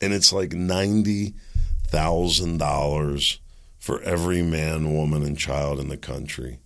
and 0.00 0.12
it's 0.12 0.32
like 0.32 0.50
$90,000 0.50 3.38
for 3.86 4.02
every 4.02 4.42
man, 4.42 4.92
woman, 4.92 5.22
and 5.22 5.38
child 5.38 5.78
in 5.78 5.88
the 5.88 5.96
country, 5.96 6.58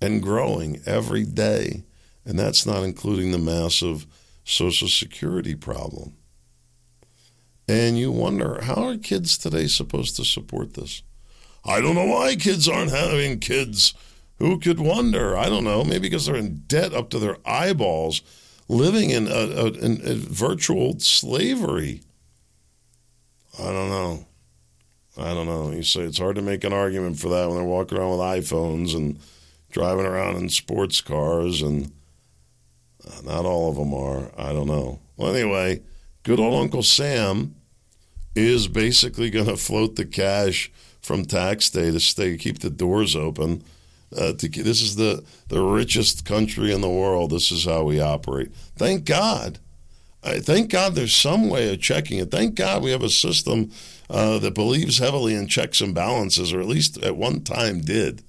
and 0.00 0.22
growing 0.22 0.80
every 0.86 1.24
day. 1.24 1.82
And 2.24 2.38
that's 2.38 2.64
not 2.64 2.84
including 2.84 3.32
the 3.32 3.38
massive 3.38 4.06
Social 4.44 4.86
Security 4.86 5.56
problem. 5.56 6.14
And 7.66 7.98
you 7.98 8.12
wonder, 8.12 8.62
how 8.62 8.86
are 8.86 8.96
kids 8.96 9.36
today 9.36 9.66
supposed 9.66 10.14
to 10.14 10.24
support 10.24 10.74
this? 10.74 11.02
I 11.64 11.80
don't 11.80 11.96
know 11.96 12.06
why 12.06 12.36
kids 12.36 12.68
aren't 12.68 12.92
having 12.92 13.40
kids. 13.40 13.92
Who 14.38 14.60
could 14.60 14.78
wonder? 14.78 15.36
I 15.36 15.48
don't 15.48 15.64
know. 15.64 15.82
Maybe 15.82 16.02
because 16.02 16.26
they're 16.26 16.36
in 16.36 16.62
debt 16.68 16.94
up 16.94 17.10
to 17.10 17.18
their 17.18 17.38
eyeballs, 17.44 18.22
living 18.68 19.10
in 19.10 19.26
a, 19.26 19.30
a, 19.30 20.12
a 20.12 20.14
virtual 20.14 21.00
slavery. 21.00 22.02
I 23.58 23.72
don't 23.72 23.88
know. 23.88 24.26
I 25.16 25.32
don't 25.32 25.46
know. 25.46 25.70
You 25.70 25.82
say 25.82 26.02
it's 26.02 26.18
hard 26.18 26.36
to 26.36 26.42
make 26.42 26.64
an 26.64 26.72
argument 26.72 27.18
for 27.18 27.28
that 27.28 27.46
when 27.46 27.56
they're 27.56 27.64
walking 27.64 27.98
around 27.98 28.10
with 28.10 28.20
iPhones 28.20 28.94
and 28.94 29.18
driving 29.70 30.06
around 30.06 30.36
in 30.36 30.48
sports 30.48 31.00
cars, 31.00 31.62
and 31.62 31.92
uh, 33.06 33.20
not 33.22 33.44
all 33.44 33.70
of 33.70 33.76
them 33.76 33.94
are. 33.94 34.30
I 34.36 34.52
don't 34.52 34.66
know. 34.66 35.00
Well, 35.16 35.34
anyway, 35.34 35.82
good 36.24 36.40
old 36.40 36.60
Uncle 36.60 36.82
Sam 36.82 37.54
is 38.34 38.66
basically 38.66 39.30
going 39.30 39.46
to 39.46 39.56
float 39.56 39.96
the 39.96 40.04
cash 40.04 40.70
from 41.00 41.24
tax 41.24 41.70
day 41.70 41.90
to 41.90 42.00
stay 42.00 42.36
keep 42.36 42.60
the 42.60 42.70
doors 42.70 43.14
open. 43.14 43.62
Uh, 44.16 44.32
to, 44.32 44.48
this 44.48 44.80
is 44.80 44.96
the 44.96 45.24
the 45.48 45.62
richest 45.62 46.24
country 46.24 46.72
in 46.72 46.80
the 46.80 46.90
world. 46.90 47.30
This 47.30 47.52
is 47.52 47.64
how 47.64 47.84
we 47.84 48.00
operate. 48.00 48.52
Thank 48.76 49.04
God. 49.04 49.58
I, 50.22 50.40
thank 50.40 50.70
God 50.70 50.94
there's 50.94 51.14
some 51.14 51.50
way 51.50 51.72
of 51.72 51.80
checking 51.80 52.18
it. 52.18 52.30
Thank 52.30 52.54
God 52.54 52.82
we 52.82 52.92
have 52.92 53.02
a 53.02 53.10
system 53.10 53.70
uh, 54.10 54.38
that 54.38 54.54
believes 54.54 54.98
heavily 54.98 55.34
in 55.34 55.48
checks 55.48 55.80
and 55.80 55.94
balances, 55.94 56.52
or 56.52 56.60
at 56.60 56.66
least 56.66 57.02
at 57.02 57.16
one 57.16 57.40
time 57.40 57.80
did. 57.80 58.22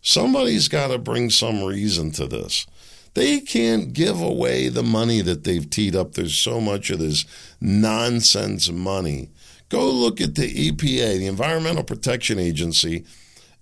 Somebody's 0.00 0.68
got 0.68 0.88
to 0.88 0.98
bring 0.98 1.30
some 1.30 1.62
reason 1.62 2.10
to 2.12 2.26
this. 2.26 2.66
They 3.14 3.40
can't 3.40 3.92
give 3.92 4.20
away 4.20 4.68
the 4.68 4.82
money 4.82 5.20
that 5.20 5.44
they've 5.44 5.68
teed 5.68 5.94
up. 5.94 6.12
There's 6.12 6.36
so 6.36 6.60
much 6.60 6.90
of 6.90 6.98
this 6.98 7.24
nonsense 7.60 8.70
money. 8.70 9.30
Go 9.68 9.88
look 9.90 10.20
at 10.20 10.34
the 10.34 10.70
EPA, 10.70 11.18
the 11.18 11.26
Environmental 11.26 11.84
Protection 11.84 12.38
Agency, 12.38 13.04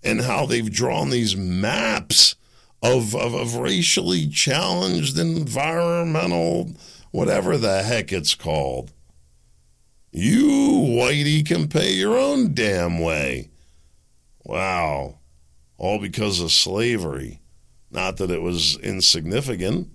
and 0.02 0.22
how 0.22 0.46
they've 0.46 0.70
drawn 0.70 1.10
these 1.10 1.36
maps 1.36 2.34
of, 2.82 3.14
of, 3.14 3.34
of 3.34 3.56
racially 3.56 4.26
challenged 4.26 5.18
environmental, 5.18 6.72
whatever 7.12 7.56
the 7.56 7.82
heck 7.82 8.12
it's 8.12 8.34
called. 8.34 8.90
You, 10.12 10.46
Whitey, 10.46 11.44
can 11.44 11.68
pay 11.68 11.92
your 11.92 12.18
own 12.18 12.52
damn 12.52 13.00
way. 13.00 13.50
Wow. 14.44 15.18
All 15.78 15.98
because 15.98 16.38
of 16.38 16.52
slavery. 16.52 17.40
Not 17.90 18.18
that 18.18 18.30
it 18.30 18.42
was 18.42 18.78
insignificant, 18.78 19.88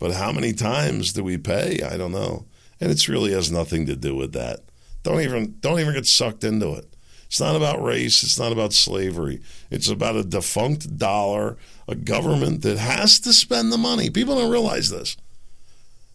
but 0.00 0.12
how 0.12 0.32
many 0.32 0.52
times 0.52 1.12
do 1.12 1.24
we 1.24 1.38
pay? 1.38 1.80
I 1.82 1.96
don't 1.96 2.12
know. 2.12 2.46
And 2.80 2.90
it 2.90 3.08
really 3.08 3.32
has 3.32 3.50
nothing 3.50 3.86
to 3.86 3.96
do 3.96 4.14
with 4.14 4.32
that. 4.32 4.60
Don't 5.02 5.20
even 5.20 5.56
don't 5.60 5.80
even 5.80 5.94
get 5.94 6.06
sucked 6.06 6.44
into 6.44 6.74
it. 6.74 6.94
It's 7.26 7.40
not 7.40 7.56
about 7.56 7.82
race. 7.82 8.22
It's 8.22 8.38
not 8.38 8.52
about 8.52 8.72
slavery. 8.72 9.40
It's 9.70 9.88
about 9.88 10.16
a 10.16 10.24
defunct 10.24 10.96
dollar, 10.96 11.56
a 11.86 11.94
government 11.94 12.62
that 12.62 12.78
has 12.78 13.20
to 13.20 13.32
spend 13.32 13.70
the 13.70 13.78
money. 13.78 14.08
People 14.10 14.36
don't 14.36 14.50
realize 14.50 14.90
this. 14.90 15.16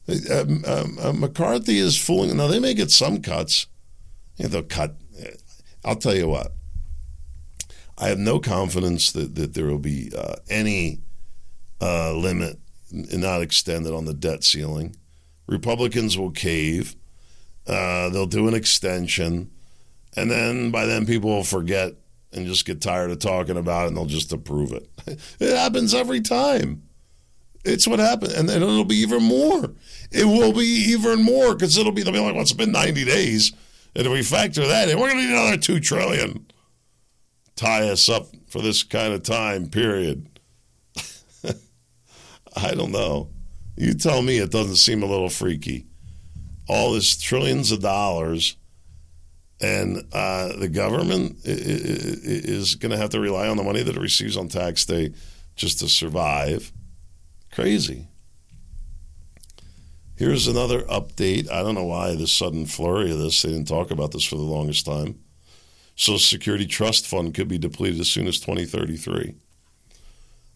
Uh, 0.08 0.42
um, 0.42 0.98
uh, 1.02 1.14
McCarthy 1.14 1.78
is 1.78 1.98
fooling. 1.98 2.36
Now 2.36 2.48
they 2.48 2.60
may 2.60 2.74
get 2.74 2.92
some 2.92 3.22
cuts. 3.22 3.68
You 4.38 4.44
know, 4.44 4.50
they'll 4.50 4.64
cut. 4.64 4.96
I'll 5.86 5.96
tell 5.96 6.16
you 6.16 6.28
what. 6.28 6.54
I 7.98 8.08
have 8.08 8.20
no 8.20 8.40
confidence 8.40 9.12
that, 9.12 9.36
that 9.36 9.54
there 9.54 9.68
will 9.68 9.78
be 9.78 10.12
uh, 10.18 10.36
any 10.50 11.00
uh, 11.80 12.14
limit 12.14 12.60
not 12.92 13.42
extended 13.42 13.94
on 13.94 14.06
the 14.06 14.14
debt 14.14 14.44
ceiling. 14.44 14.96
Republicans 15.48 16.18
will 16.18 16.32
cave. 16.32 16.96
Uh, 17.66 18.10
they'll 18.10 18.26
do 18.26 18.48
an 18.48 18.54
extension, 18.54 19.50
and 20.16 20.30
then 20.30 20.70
by 20.70 20.86
then 20.86 21.06
people 21.06 21.30
will 21.30 21.44
forget 21.44 21.94
and 22.34 22.46
just 22.46 22.66
get 22.66 22.82
tired 22.82 23.12
of 23.12 23.20
talking 23.20 23.58
about 23.58 23.86
it, 23.86 23.88
and 23.90 23.98
they'll 23.98 24.06
just 24.06 24.34
approve 24.34 24.74
it. 24.74 24.90
it 25.40 25.56
happens 25.56 25.94
every 25.94 26.22
time. 26.22 26.84
It's 27.66 27.88
what 27.88 28.00
happened, 28.00 28.34
and 28.34 28.50
then 28.50 28.62
it'll 28.62 28.84
be 28.84 28.98
even 28.98 29.24
more. 29.24 29.72
It 30.12 30.26
will 30.26 30.52
be 30.52 30.66
even 30.90 31.24
more 31.24 31.54
because 31.54 31.78
it'll 31.78 31.94
be 31.94 32.04
they'll 32.04 32.12
be 32.12 32.20
like, 32.20 32.34
well, 32.34 32.42
it's 32.42 32.52
been 32.52 32.74
ninety 32.74 33.06
days, 33.06 33.54
and 33.96 34.06
if 34.06 34.12
we 34.12 34.22
factor 34.22 34.68
that 34.68 34.90
in, 34.90 35.00
we're 35.00 35.10
going 35.10 35.22
to 35.22 35.26
need 35.26 35.32
another 35.32 35.58
two 35.58 35.80
trillion. 35.80 36.46
Tie 37.56 37.88
us 37.90 38.10
up 38.10 38.28
for 38.48 38.62
this 38.62 38.84
kind 38.84 39.14
of 39.14 39.24
time 39.24 39.70
period. 39.70 40.28
I 42.56 42.74
don't 42.74 42.92
know. 42.92 43.30
You 43.78 43.94
tell 43.94 44.22
me 44.22 44.40
it 44.40 44.52
doesn't 44.52 44.76
seem 44.76 45.02
a 45.02 45.08
little 45.08 45.30
freaky. 45.30 45.86
All 46.68 46.94
this 46.94 47.20
trillions 47.22 47.72
of 47.72 47.82
dollars, 47.82 48.58
and 49.62 50.04
uh, 50.12 50.58
the 50.58 50.70
government 50.70 51.38
is 51.46 52.76
going 52.76 52.92
to 52.92 52.98
have 52.98 53.12
to 53.12 53.22
rely 53.22 53.48
on 53.48 53.56
the 53.56 53.64
money 53.64 53.84
that 53.84 53.96
it 53.96 54.02
receives 54.02 54.36
on 54.36 54.50
tax 54.50 54.86
day 54.86 55.14
just 55.56 55.80
to 55.80 55.88
survive 55.88 56.74
Crazy. 57.54 58.08
Here's 60.16 60.48
another 60.48 60.82
update. 60.84 61.52
I 61.52 61.62
don't 61.62 61.76
know 61.76 61.84
why 61.84 62.16
this 62.16 62.32
sudden 62.32 62.66
flurry 62.66 63.12
of 63.12 63.20
this. 63.20 63.44
They 63.44 63.50
didn't 63.50 63.68
talk 63.68 63.92
about 63.92 64.12
this 64.12 64.24
for 64.24 64.38
the 64.38 64.42
longest 64.42 64.88
time. 64.88 65.20
Social 65.96 66.18
Security 66.18 66.66
Trust 66.66 67.06
Fund 67.06 67.36
could 67.36 67.48
be 67.48 67.60
depleted 67.60 68.00
as 68.00 68.10
soon 68.10 68.26
as 68.26 68.40
2033, 68.40 69.36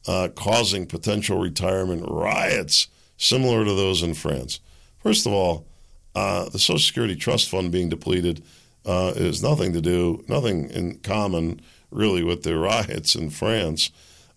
uh, 0.08 0.30
causing 0.36 0.88
potential 0.88 1.38
retirement 1.38 2.04
riots 2.08 2.88
similar 3.16 3.63
to 3.63 3.75
those 3.75 4.01
in 4.01 4.16
France. 4.16 4.60
First 4.98 5.27
of 5.27 5.34
all, 5.34 5.68
uh, 6.16 6.50
the 6.50 6.58
Social 6.58 6.80
Security 6.80 7.16
Trust 7.16 7.48
Fund 7.50 7.72
being 7.72 7.89
depleted 7.89 8.44
uh, 8.88 9.13
is 9.16 9.44
nothing 9.44 9.72
to 9.74 9.82
do, 9.82 10.24
nothing 10.27 10.68
in 10.72 10.98
common 11.00 11.62
really 11.92 12.24
with 12.24 12.42
the 12.42 12.58
riots 12.58 13.13
in 13.13 13.30
France. 13.30 13.92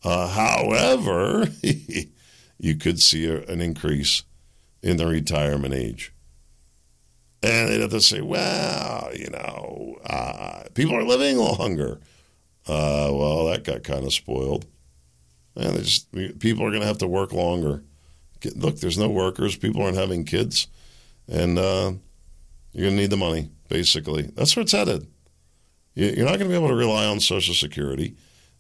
Uh, 0.05 0.29
however, 0.29 1.49
you 2.61 2.76
could 2.76 3.00
see 3.00 3.26
a, 3.26 3.43
an 3.45 3.61
increase 3.61 4.23
in 4.83 4.97
the 4.97 5.07
retirement 5.07 5.75
age. 5.75 6.12
And 7.43 7.69
they'd 7.69 7.81
have 7.81 7.90
to 7.90 8.00
say, 8.00 8.21
well, 8.21 9.11
you 9.14 9.31
know, 9.31 9.97
uh, 10.05 10.64
people 10.75 10.95
are 10.95 11.05
living 11.05 11.38
longer. 11.38 12.00
Uh, 12.69 13.09
well, 13.12 13.47
that 13.47 13.64
got 13.64 13.83
kind 13.83 14.05
of 14.05 14.12
spoiled. 14.12 14.67
And 15.57 15.83
just, 15.83 16.12
people 16.38 16.64
are 16.64 16.71
going 16.71 16.83
to 16.83 16.87
have 16.87 16.99
to 16.99 17.09
work 17.09 17.33
longer. 17.33 17.83
Look, 18.55 18.79
there's 18.81 18.99
no 18.99 19.09
workers. 19.09 19.57
People 19.57 19.83
aren't 19.83 19.97
having 19.97 20.25
kids. 20.25 20.69
And 21.29 21.59
uh, 21.59 21.93
you're 22.73 22.87
going 22.87 22.97
to 22.97 23.02
need 23.02 23.11
the 23.11 23.17
money, 23.17 23.50
basically. 23.69 24.23
That's 24.35 24.55
where 24.55 24.62
it's 24.62 24.73
headed. 24.73 25.07
You're 25.95 26.26
not 26.26 26.38
going 26.38 26.40
to 26.40 26.49
be 26.49 26.55
able 26.55 26.69
to 26.69 26.75
rely 26.75 27.07
on 27.07 27.21
Social 27.21 27.55
Security. 27.55 28.17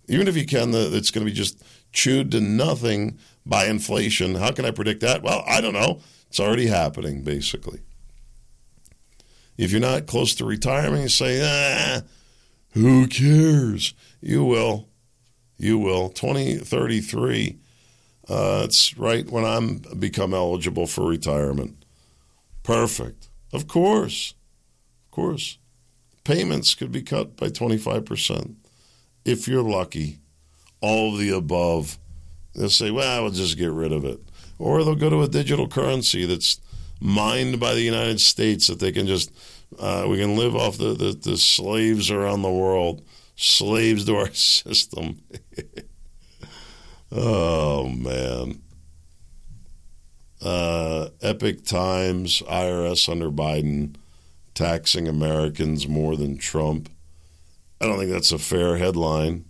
Even 0.08 0.26
if 0.26 0.36
you 0.36 0.46
can, 0.46 0.72
it's 0.74 1.10
going 1.10 1.24
to 1.24 1.30
be 1.30 1.36
just 1.36 1.62
chewed 1.92 2.30
to 2.32 2.40
nothing 2.40 3.18
by 3.44 3.66
inflation. 3.66 4.34
How 4.36 4.52
can 4.52 4.64
I 4.64 4.70
predict 4.70 5.00
that? 5.00 5.22
Well, 5.22 5.42
I 5.46 5.60
don't 5.60 5.74
know. 5.74 6.00
It's 6.28 6.40
already 6.40 6.66
happening, 6.66 7.22
basically. 7.22 7.80
If 9.58 9.72
you're 9.72 9.80
not 9.80 10.06
close 10.06 10.34
to 10.36 10.44
retirement, 10.44 11.02
you 11.02 11.08
say, 11.08 11.40
ah, 11.42 12.02
who 12.72 13.06
cares? 13.08 13.94
You 14.20 14.44
will. 14.44 14.88
You 15.58 15.78
will. 15.78 16.08
2033, 16.08 17.58
uh, 18.28 18.62
it's 18.64 18.96
right 18.96 19.28
when 19.28 19.44
I'm 19.44 19.82
become 19.98 20.32
eligible 20.32 20.86
for 20.86 21.06
retirement. 21.06 21.84
Perfect. 22.62 23.28
Of 23.52 23.66
course. 23.66 24.34
Of 25.06 25.10
course. 25.10 25.58
Payments 26.24 26.74
could 26.74 26.92
be 26.92 27.02
cut 27.02 27.36
by 27.36 27.48
25% 27.48 28.54
if 29.24 29.48
you're 29.48 29.62
lucky. 29.62 30.20
All 30.80 31.12
of 31.12 31.18
the 31.18 31.30
above. 31.30 31.98
They'll 32.54 32.70
say, 32.70 32.90
well, 32.90 33.22
we'll 33.22 33.32
just 33.32 33.56
get 33.56 33.70
rid 33.70 33.92
of 33.92 34.04
it. 34.04 34.20
Or 34.58 34.84
they'll 34.84 34.94
go 34.94 35.10
to 35.10 35.22
a 35.22 35.28
digital 35.28 35.68
currency 35.68 36.26
that's 36.26 36.60
mined 37.00 37.58
by 37.58 37.74
the 37.74 37.80
United 37.80 38.20
States 38.20 38.66
that 38.66 38.78
they 38.78 38.92
can 38.92 39.06
just 39.06 39.32
uh, 39.78 40.04
we 40.08 40.18
can 40.18 40.36
live 40.36 40.56
off 40.56 40.78
the, 40.78 40.94
the, 40.94 41.12
the 41.12 41.36
slaves 41.36 42.10
around 42.10 42.42
the 42.42 42.50
world, 42.50 43.02
slaves 43.36 44.04
to 44.04 44.16
our 44.16 44.30
system. 44.32 45.20
oh 47.12 47.88
man. 47.88 48.62
Uh, 50.42 51.10
Epoch 51.20 51.64
Times, 51.64 52.40
IRS 52.42 53.08
under 53.10 53.30
Biden 53.30 53.94
taxing 54.54 55.06
Americans 55.06 55.86
more 55.86 56.16
than 56.16 56.38
Trump. 56.38 56.90
I 57.80 57.86
don't 57.86 57.98
think 57.98 58.10
that's 58.10 58.32
a 58.32 58.38
fair 58.38 58.78
headline. 58.78 59.44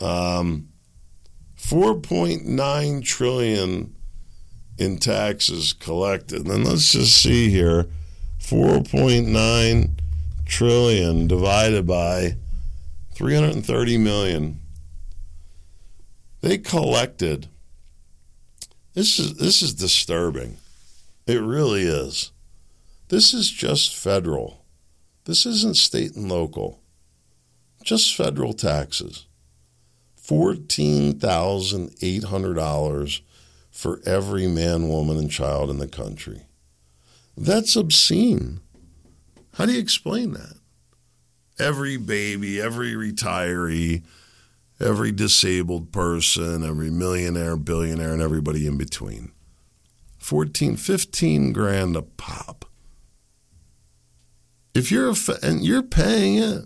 Um, 0.00 0.68
4.9 1.64 3.04
trillion 3.04 3.94
in 4.76 4.98
taxes 4.98 5.72
collected. 5.72 6.42
And 6.42 6.50
then 6.50 6.64
let's 6.64 6.92
just 6.92 7.20
see 7.22 7.48
here 7.48 7.86
4.9 8.38 9.90
trillion 10.44 11.26
divided 11.26 11.86
by 11.86 12.36
330 13.14 13.98
million. 13.98 14.60
They 16.42 16.58
collected. 16.58 17.48
This 18.92 19.18
is 19.18 19.36
this 19.36 19.62
is 19.62 19.72
disturbing. 19.72 20.58
It 21.26 21.40
really 21.40 21.84
is. 21.84 22.32
This 23.08 23.32
is 23.32 23.50
just 23.50 23.96
federal. 23.96 24.66
This 25.24 25.46
isn't 25.46 25.78
state 25.78 26.14
and 26.14 26.28
local. 26.28 26.82
Just 27.82 28.14
federal 28.14 28.52
taxes. 28.52 29.26
$14,800 30.26 33.20
for 33.70 34.00
every 34.06 34.46
man, 34.46 34.88
woman, 34.88 35.18
and 35.18 35.30
child 35.30 35.70
in 35.70 35.78
the 35.78 35.88
country. 35.88 36.42
That's 37.36 37.76
obscene. 37.76 38.60
How 39.54 39.66
do 39.66 39.72
you 39.72 39.80
explain 39.80 40.32
that? 40.32 40.54
Every 41.58 41.96
baby, 41.96 42.60
every 42.60 42.94
retiree, 42.94 44.02
every 44.80 45.12
disabled 45.12 45.92
person, 45.92 46.64
every 46.64 46.90
millionaire, 46.90 47.56
billionaire, 47.56 48.12
and 48.12 48.22
everybody 48.22 48.66
in 48.66 48.76
between. 48.76 49.30
14, 50.18 50.76
15 50.76 51.52
grand 51.52 51.96
a 51.96 52.02
pop. 52.02 52.64
If 54.74 54.90
you're 54.90 55.10
a, 55.10 55.14
and 55.42 55.64
you're 55.64 55.82
paying 55.82 56.36
it. 56.36 56.64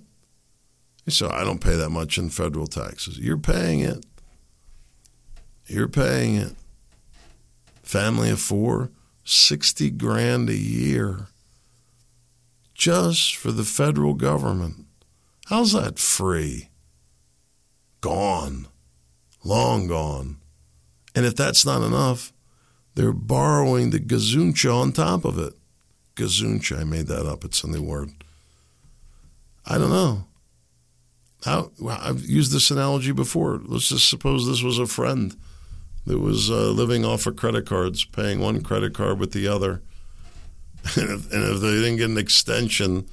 So 1.09 1.31
I 1.31 1.44
don't 1.44 1.61
pay 1.61 1.77
that 1.77 1.90
much 1.90 2.18
in 2.18 2.31
federal 2.31 2.66
taxes. 2.66 3.18
You're 3.18 3.38
paying 3.38 3.81
it. 3.81 4.05
You're 5.66 5.88
paying 5.88 6.37
it. 6.37 6.55
Family 7.83 8.31
of 8.31 8.40
four, 8.40 8.90
60 9.25 9.90
grand 9.90 10.49
a 10.49 10.57
year 10.57 11.29
just 12.79 13.35
for 13.37 13.51
the 13.51 13.64
federal 13.64 14.14
government. 14.14 14.87
How's 15.47 15.73
that 15.73 15.99
free? 15.99 16.68
Gone. 18.01 18.68
Long 19.44 19.88
gone. 19.88 20.38
And 21.14 21.27
if 21.27 21.35
that's 21.35 21.66
not 21.66 21.83
enough, 21.83 22.33
they're 22.94 23.12
borrowing 23.12 23.90
the 23.90 23.99
gazuncha 23.99 24.73
on 24.73 24.92
top 24.92 25.25
of 25.25 25.38
it. 25.38 25.55
Gazuncha, 26.14 26.81
I 26.81 26.85
made 26.85 27.09
that 27.09 27.27
up. 27.27 27.44
It's 27.44 27.64
a 27.64 27.68
new 27.68 27.83
word. 27.83 28.11
I 29.66 29.79
don't 29.79 29.90
know. 29.90 30.28
How, 31.44 31.70
I've 31.88 32.24
used 32.24 32.53
this 32.53 32.70
analogy 32.70 33.12
before. 33.12 33.61
Let's 33.64 33.88
just 33.88 34.09
suppose 34.09 34.46
this 34.46 34.62
was 34.62 34.79
a 34.79 34.87
friend 34.87 35.37
that 36.07 36.18
was 36.18 36.51
uh, 36.51 36.70
living 36.70 37.05
off 37.05 37.27
of 37.27 37.37
credit 37.37 37.66
cards, 37.66 38.05
paying 38.05 38.40
one 38.40 38.62
credit 38.62 38.94
card 38.94 39.18
with 39.18 39.33
the 39.33 39.48
other. 39.48 39.83
And 40.96 41.11
if, 41.11 41.33
and 41.33 41.44
if 41.44 41.61
they 41.61 41.72
didn't 41.72 41.96
get 41.96 42.09
an 42.09 42.16
extension 42.16 43.09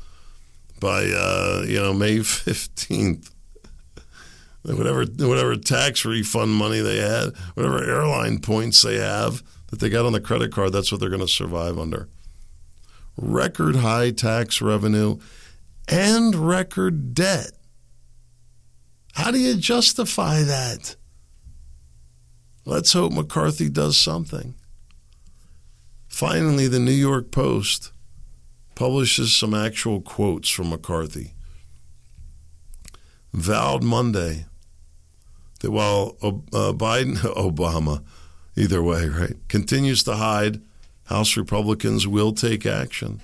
by 0.80 1.06
uh, 1.06 1.66
you 1.68 1.82
know 1.82 1.94
May 1.94 2.20
fifteenth, 2.24 3.32
whatever 4.62 5.04
whatever 5.04 5.56
tax 5.58 6.06
refund 6.06 6.54
money 6.54 6.80
they 6.80 6.98
had, 6.98 7.36
whatever 7.56 7.84
airline 7.84 8.40
points 8.40 8.82
they 8.82 8.98
have 8.98 9.44
that 9.68 9.80
they 9.80 9.90
got 9.90 10.06
on 10.06 10.14
the 10.14 10.22
credit 10.22 10.52
card, 10.54 10.72
that's 10.72 10.92
what 10.92 11.02
they're 11.02 11.10
going 11.10 11.22
to 11.22 11.28
survive 11.28 11.78
under. 11.78 12.08
Record 13.18 13.78
high 13.78 14.12
tax 14.12 14.62
revenue 14.62 15.18
and 15.88 16.36
record 16.36 17.14
debt. 17.14 17.52
How 19.16 19.32
do 19.32 19.40
you 19.40 19.56
justify 19.56 20.42
that? 20.44 20.98
Let's 22.66 22.92
hope 22.92 23.14
McCarthy 23.14 23.70
does 23.70 23.96
something. 23.98 24.56
Finally, 26.10 26.68
the 26.68 26.80
New 26.80 26.92
York 26.92 27.32
Post 27.32 27.94
publishes 28.76 29.34
some 29.34 29.54
actual 29.54 30.02
quotes 30.02 30.50
from 30.50 30.70
McCarthy. 30.70 31.34
Vowed 33.34 33.84
Monday 33.84 34.46
that 35.62 35.72
while 35.72 36.18
uh, 36.22 36.74
Biden, 36.74 37.16
Obama, 37.18 38.04
either 38.58 38.84
way, 38.84 39.08
right, 39.08 39.36
continues 39.48 40.04
to 40.04 40.16
hide, 40.18 40.62
House 41.06 41.38
Republicans 41.38 42.06
will 42.06 42.34
take 42.34 42.66
action. 42.66 43.22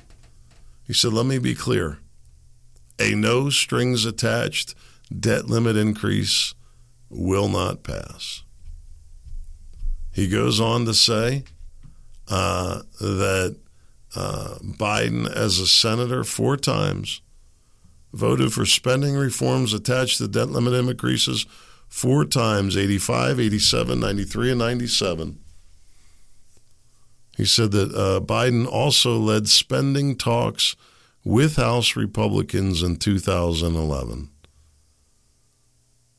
He 0.86 0.94
said, 0.94 1.12
Let 1.12 1.26
me 1.26 1.38
be 1.38 1.54
clear. 1.54 1.98
A 2.98 3.14
no 3.14 3.50
strings 3.50 4.06
attached 4.06 4.74
debt 5.20 5.48
limit 5.48 5.76
increase 5.76 6.54
will 7.10 7.50
not 7.50 7.84
pass. 7.84 8.44
He 10.14 10.28
goes 10.28 10.60
on 10.60 10.86
to 10.86 10.94
say 10.94 11.44
uh, 12.28 12.82
that 13.00 13.58
uh, 14.16 14.56
Biden, 14.62 15.30
as 15.32 15.60
a 15.60 15.68
senator, 15.68 16.24
four 16.24 16.58
times 16.58 17.22
voted 18.14 18.52
for 18.54 18.66
spending 18.66 19.16
reforms 19.16 19.74
attached 19.74 20.18
to 20.18 20.28
debt 20.28 20.50
limit 20.50 20.74
increases 20.74 21.46
four 21.88 22.26
times 22.26 22.76
85, 22.76 23.40
87, 23.40 24.00
93, 24.00 24.52
and 24.52 24.60
97. 24.60 25.40
He 27.38 27.46
said 27.46 27.72
that 27.72 27.94
uh, 27.96 28.20
Biden 28.20 28.68
also 28.68 29.18
led 29.18 29.48
spending 29.48 30.18
talks 30.18 30.76
with 31.24 31.56
House 31.56 31.96
Republicans 31.96 32.84
in 32.84 32.98
2011. 32.98 34.31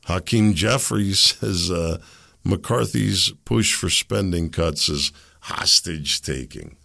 Hakeem 0.05 0.53
Jeffries 0.53 1.19
says 1.39 1.71
uh, 1.71 1.99
McCarthy's 2.43 3.31
push 3.45 3.73
for 3.73 3.89
spending 3.89 4.49
cuts 4.49 4.89
is 4.89 5.11
hostage 5.41 6.21
taking. 6.21 6.75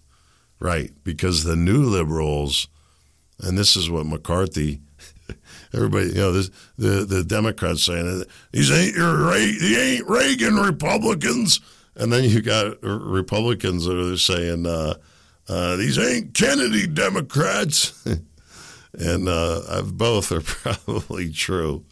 Right, 0.61 0.91
because 1.05 1.45
the 1.45 1.55
new 1.55 1.85
liberals, 1.85 2.67
and 3.41 3.57
this 3.57 3.77
is 3.77 3.89
what 3.89 4.07
McCarthy, 4.07 4.81
everybody, 5.73 6.09
you 6.09 6.15
know, 6.15 6.33
this, 6.33 6.51
the 6.77 7.05
the 7.05 7.23
Democrats 7.23 7.85
saying 7.85 8.25
these 8.51 8.69
ain't 8.73 8.97
your 8.97 9.31
they 9.31 9.95
ain't 9.95 10.09
Reagan 10.09 10.57
Republicans, 10.57 11.61
and 11.95 12.13
then 12.13 12.25
you 12.25 12.43
got 12.43 12.83
Republicans 12.83 13.85
that 13.85 13.97
are 13.97 14.17
saying, 14.17 14.67
uh, 14.67 14.95
uh, 15.49 15.77
these 15.77 15.97
ain't 15.97 16.35
Kennedy 16.35 16.89
Democrats. 16.89 18.05
and 18.99 19.29
uh, 19.29 19.83
both 19.83 20.33
are 20.33 20.41
probably 20.41 21.31
true. 21.31 21.85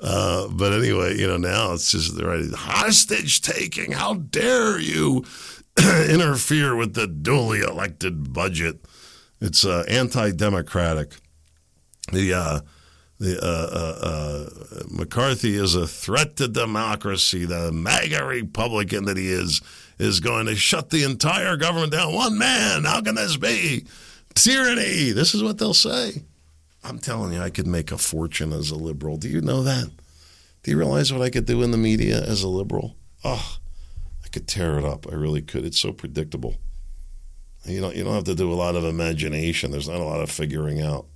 Uh, 0.00 0.48
but 0.48 0.72
anyway, 0.72 1.16
you 1.16 1.26
know, 1.26 1.36
now 1.36 1.72
it's 1.72 1.92
just 1.92 2.16
the 2.16 2.24
right, 2.24 2.44
hostage 2.54 3.40
taking. 3.40 3.92
How 3.92 4.14
dare 4.14 4.78
you 4.78 5.24
interfere 6.08 6.76
with 6.76 6.94
the 6.94 7.06
duly 7.06 7.60
elected 7.60 8.32
budget? 8.32 8.84
It's 9.40 9.64
uh, 9.64 9.84
anti-democratic. 9.88 11.14
The 12.12 12.32
uh, 12.34 12.60
the 13.18 13.38
uh, 13.42 14.06
uh, 14.06 14.84
McCarthy 14.88 15.56
is 15.56 15.74
a 15.74 15.86
threat 15.86 16.36
to 16.36 16.48
democracy. 16.48 17.44
The 17.44 17.72
MAGA 17.72 18.24
Republican 18.24 19.04
that 19.06 19.16
he 19.16 19.30
is 19.30 19.60
is 19.98 20.20
going 20.20 20.46
to 20.46 20.54
shut 20.54 20.90
the 20.90 21.02
entire 21.02 21.56
government 21.56 21.92
down. 21.92 22.14
One 22.14 22.38
man. 22.38 22.84
How 22.84 23.00
can 23.00 23.16
this 23.16 23.36
be? 23.36 23.86
Tyranny. 24.34 25.10
This 25.10 25.34
is 25.34 25.42
what 25.42 25.58
they'll 25.58 25.74
say. 25.74 26.22
I'm 26.84 26.98
telling 26.98 27.32
you, 27.32 27.40
I 27.40 27.50
could 27.50 27.66
make 27.66 27.90
a 27.92 27.98
fortune 27.98 28.52
as 28.52 28.70
a 28.70 28.76
liberal. 28.76 29.16
Do 29.16 29.28
you 29.28 29.40
know 29.40 29.62
that? 29.62 29.90
Do 30.62 30.70
you 30.70 30.78
realize 30.78 31.12
what 31.12 31.22
I 31.22 31.30
could 31.30 31.46
do 31.46 31.62
in 31.62 31.70
the 31.70 31.76
media 31.76 32.22
as 32.22 32.42
a 32.42 32.48
liberal? 32.48 32.96
Oh, 33.24 33.58
I 34.24 34.28
could 34.28 34.46
tear 34.46 34.78
it 34.78 34.84
up. 34.84 35.06
I 35.10 35.14
really 35.14 35.42
could. 35.42 35.64
It's 35.64 35.80
so 35.80 35.92
predictable. 35.92 36.56
You 37.64 37.80
don't, 37.80 37.96
you 37.96 38.04
don't 38.04 38.14
have 38.14 38.24
to 38.24 38.34
do 38.34 38.52
a 38.52 38.54
lot 38.54 38.76
of 38.76 38.84
imagination. 38.84 39.70
There's 39.70 39.88
not 39.88 40.00
a 40.00 40.04
lot 40.04 40.20
of 40.20 40.30
figuring 40.30 40.80
out. 40.80 41.06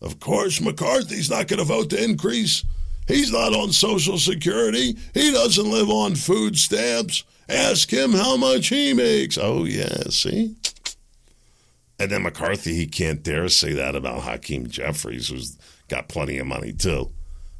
Of 0.00 0.20
course, 0.20 0.60
McCarthy's 0.60 1.30
not 1.30 1.48
going 1.48 1.58
to 1.58 1.64
vote 1.64 1.90
to 1.90 2.02
increase. 2.02 2.64
He's 3.08 3.32
not 3.32 3.54
on 3.54 3.72
Social 3.72 4.18
Security. 4.18 4.96
He 5.14 5.32
doesn't 5.32 5.70
live 5.70 5.90
on 5.90 6.14
food 6.14 6.56
stamps. 6.56 7.24
Ask 7.48 7.92
him 7.92 8.12
how 8.12 8.36
much 8.36 8.68
he 8.68 8.92
makes. 8.92 9.38
Oh, 9.38 9.64
yeah, 9.64 10.04
see? 10.10 10.56
And 11.98 12.10
then 12.10 12.22
McCarthy, 12.22 12.74
he 12.74 12.86
can't 12.86 13.22
dare 13.22 13.48
say 13.48 13.72
that 13.72 13.96
about 13.96 14.22
Hakeem 14.22 14.68
Jeffries, 14.68 15.28
who's 15.28 15.56
got 15.88 16.08
plenty 16.08 16.38
of 16.38 16.46
money 16.46 16.72
too. 16.72 17.10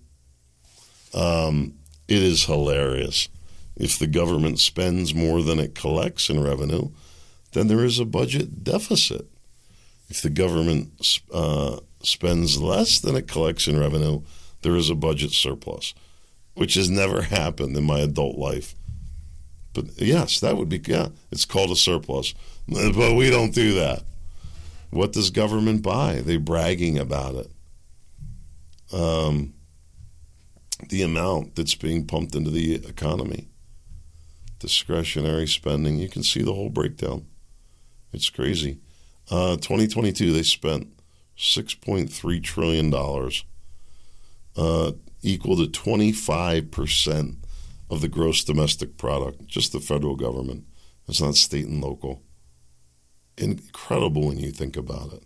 Um, 1.13 1.76
it 2.08 2.22
is 2.22 2.46
hilarious. 2.46 3.30
If 3.76 4.00
the 4.00 4.08
government 4.08 4.60
spends 4.60 5.13
more 5.13 5.44
than 5.44 5.60
it 5.60 5.76
collects 5.76 6.30
in 6.30 6.42
revenue, 6.42 6.92
then 7.52 7.68
there 7.68 7.84
is 7.84 8.00
a 8.00 8.06
budget 8.06 8.63
deficit. 8.63 9.28
If 10.10 10.22
the 10.22 10.30
government 10.30 11.20
uh, 11.32 11.80
spends 12.02 12.62
less 12.62 13.00
than 13.00 13.16
it 13.16 13.28
collects 13.28 13.68
in 13.68 13.80
revenue, 13.80 14.22
there 14.62 14.76
is 14.76 14.89
a 14.89 14.96
budget 14.96 15.32
surplus, 15.32 15.93
which 16.54 16.74
has 16.76 16.89
never 16.89 17.24
happened 17.24 17.76
in 17.76 17.84
my 17.84 18.00
adult 18.00 18.38
life. 18.38 18.76
But 19.74 20.02
yes, 20.02 20.39
that 20.39 20.58
would 20.58 20.70
be, 20.70 20.82
yeah, 20.86 21.10
it's 21.32 21.46
called 21.46 21.72
a 21.72 21.76
surplus. 21.76 22.34
But 22.67 23.15
we 23.15 23.30
don't 23.30 23.54
do 23.54 23.76
that. 23.76 24.04
What 24.89 25.13
does 25.13 25.30
government 25.30 25.84
buy? 25.84 26.22
They're 26.22 26.39
bragging 26.39 26.98
about 26.98 27.36
it. 27.36 27.52
Um, 28.93 29.54
the 30.89 31.02
amount 31.02 31.56
that's 31.56 31.76
being 31.76 32.06
pumped 32.06 32.36
into 32.36 32.50
the 32.50 32.76
economy, 32.76 33.48
discretionary 34.60 35.48
spending, 35.48 35.98
you 35.98 36.10
can 36.10 36.24
see 36.24 36.41
the 36.41 36.54
whole 36.54 36.70
breakdown. 36.70 37.26
It's 38.12 38.30
crazy. 38.30 38.80
Uh, 39.30 39.56
2022, 39.58 40.32
they 40.32 40.43
spent 40.43 40.88
$6.3 41.38 42.43
trillion 42.43 42.91
uh, 44.58 44.91
equal 45.22 45.56
to 45.58 45.67
25% 45.67 47.36
of 47.89 48.02
the 48.02 48.10
gross 48.10 48.43
domestic 48.43 48.98
product, 48.98 49.46
just 49.48 49.72
the 49.72 49.80
federal 49.80 50.15
government. 50.15 50.65
It's 51.08 51.22
not 51.22 51.36
state 51.36 51.67
and 51.67 51.82
local. 51.82 52.24
Incredible 53.38 54.28
when 54.28 54.39
you 54.39 54.52
think 54.52 54.76
about 54.76 55.13
it. 55.13 55.24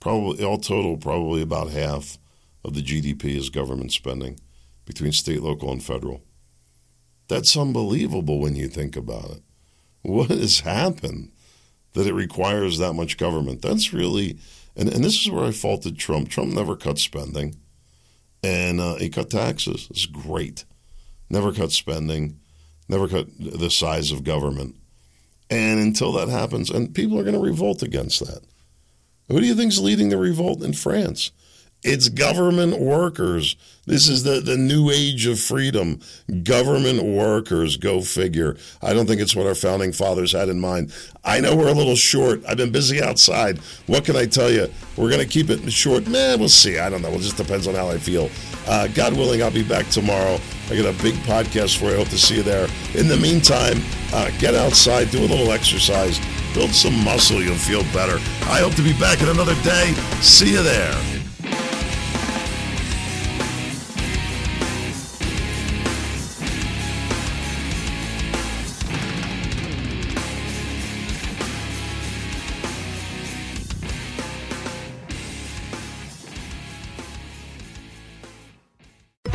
Probably, 0.00 0.44
all 0.44 0.58
total, 0.58 0.96
probably 0.96 1.42
about 1.42 1.70
half 1.70 2.18
of 2.64 2.74
the 2.74 2.82
GDP 2.82 3.36
is 3.36 3.50
government 3.50 3.92
spending 3.92 4.38
between 4.84 5.12
state, 5.12 5.42
local, 5.42 5.72
and 5.72 5.82
federal. 5.82 6.22
That's 7.28 7.56
unbelievable 7.56 8.40
when 8.40 8.54
you 8.54 8.68
think 8.68 8.96
about 8.96 9.30
it. 9.30 9.42
What 10.02 10.30
has 10.30 10.60
happened 10.60 11.32
that 11.94 12.06
it 12.06 12.14
requires 12.14 12.78
that 12.78 12.92
much 12.92 13.16
government? 13.16 13.60
That's 13.60 13.92
really, 13.92 14.38
and, 14.76 14.88
and 14.88 15.02
this 15.02 15.20
is 15.20 15.30
where 15.30 15.44
I 15.44 15.50
faulted 15.50 15.98
Trump. 15.98 16.28
Trump 16.28 16.52
never 16.52 16.76
cut 16.76 16.98
spending 16.98 17.56
and 18.42 18.80
uh, 18.80 18.96
he 18.96 19.08
cut 19.08 19.30
taxes. 19.30 19.88
It's 19.90 20.06
great. 20.06 20.64
Never 21.30 21.52
cut 21.52 21.72
spending, 21.72 22.38
never 22.88 23.08
cut 23.08 23.26
the 23.38 23.70
size 23.70 24.10
of 24.10 24.24
government. 24.24 24.76
And 25.50 25.80
until 25.80 26.12
that 26.12 26.28
happens, 26.28 26.70
and 26.70 26.94
people 26.94 27.18
are 27.18 27.22
going 27.22 27.34
to 27.34 27.40
revolt 27.40 27.82
against 27.82 28.20
that. 28.20 28.42
Who 29.28 29.40
do 29.40 29.46
you 29.46 29.54
think 29.54 29.72
is 29.72 29.80
leading 29.80 30.08
the 30.08 30.16
revolt 30.18 30.62
in 30.62 30.72
France? 30.72 31.30
It's 31.84 32.08
government 32.08 32.80
workers. 32.80 33.54
This 33.86 34.08
is 34.08 34.24
the, 34.24 34.40
the 34.40 34.56
new 34.56 34.90
age 34.90 35.26
of 35.26 35.38
freedom. 35.38 36.00
Government 36.42 37.04
workers, 37.04 37.76
go 37.76 38.00
figure. 38.00 38.56
I 38.82 38.92
don't 38.92 39.06
think 39.06 39.20
it's 39.20 39.36
what 39.36 39.46
our 39.46 39.54
founding 39.54 39.92
fathers 39.92 40.32
had 40.32 40.48
in 40.48 40.58
mind. 40.58 40.92
I 41.24 41.40
know 41.40 41.54
we're 41.54 41.68
a 41.68 41.72
little 41.72 41.94
short. 41.94 42.42
I've 42.48 42.56
been 42.56 42.72
busy 42.72 43.00
outside. 43.00 43.58
What 43.86 44.04
can 44.04 44.16
I 44.16 44.26
tell 44.26 44.50
you? 44.50 44.68
We're 44.96 45.08
going 45.08 45.22
to 45.24 45.26
keep 45.26 45.50
it 45.50 45.72
short. 45.72 46.08
Man, 46.08 46.40
we'll 46.40 46.48
see. 46.48 46.80
I 46.80 46.90
don't 46.90 47.00
know. 47.00 47.12
It 47.12 47.20
just 47.20 47.36
depends 47.36 47.68
on 47.68 47.76
how 47.76 47.88
I 47.88 47.98
feel. 47.98 48.28
Uh, 48.66 48.88
God 48.88 49.16
willing, 49.16 49.42
I'll 49.42 49.50
be 49.52 49.62
back 49.62 49.86
tomorrow. 49.88 50.40
I 50.70 50.76
got 50.76 50.92
a 50.92 51.02
big 51.02 51.14
podcast 51.24 51.78
for 51.78 51.90
you. 51.90 51.96
Hope 51.96 52.08
to 52.08 52.18
see 52.18 52.36
you 52.36 52.42
there. 52.42 52.68
In 52.94 53.06
the 53.06 53.16
meantime, 53.16 53.80
uh, 54.12 54.30
get 54.38 54.56
outside, 54.56 55.10
do 55.10 55.20
a 55.20 55.28
little 55.28 55.52
exercise, 55.52 56.20
build 56.52 56.72
some 56.72 57.02
muscle. 57.04 57.40
You'll 57.40 57.54
feel 57.54 57.84
better. 57.94 58.16
I 58.50 58.60
hope 58.60 58.74
to 58.74 58.82
be 58.82 58.98
back 58.98 59.22
in 59.22 59.28
another 59.28 59.54
day. 59.62 59.92
See 60.20 60.50
you 60.50 60.62
there. 60.64 61.17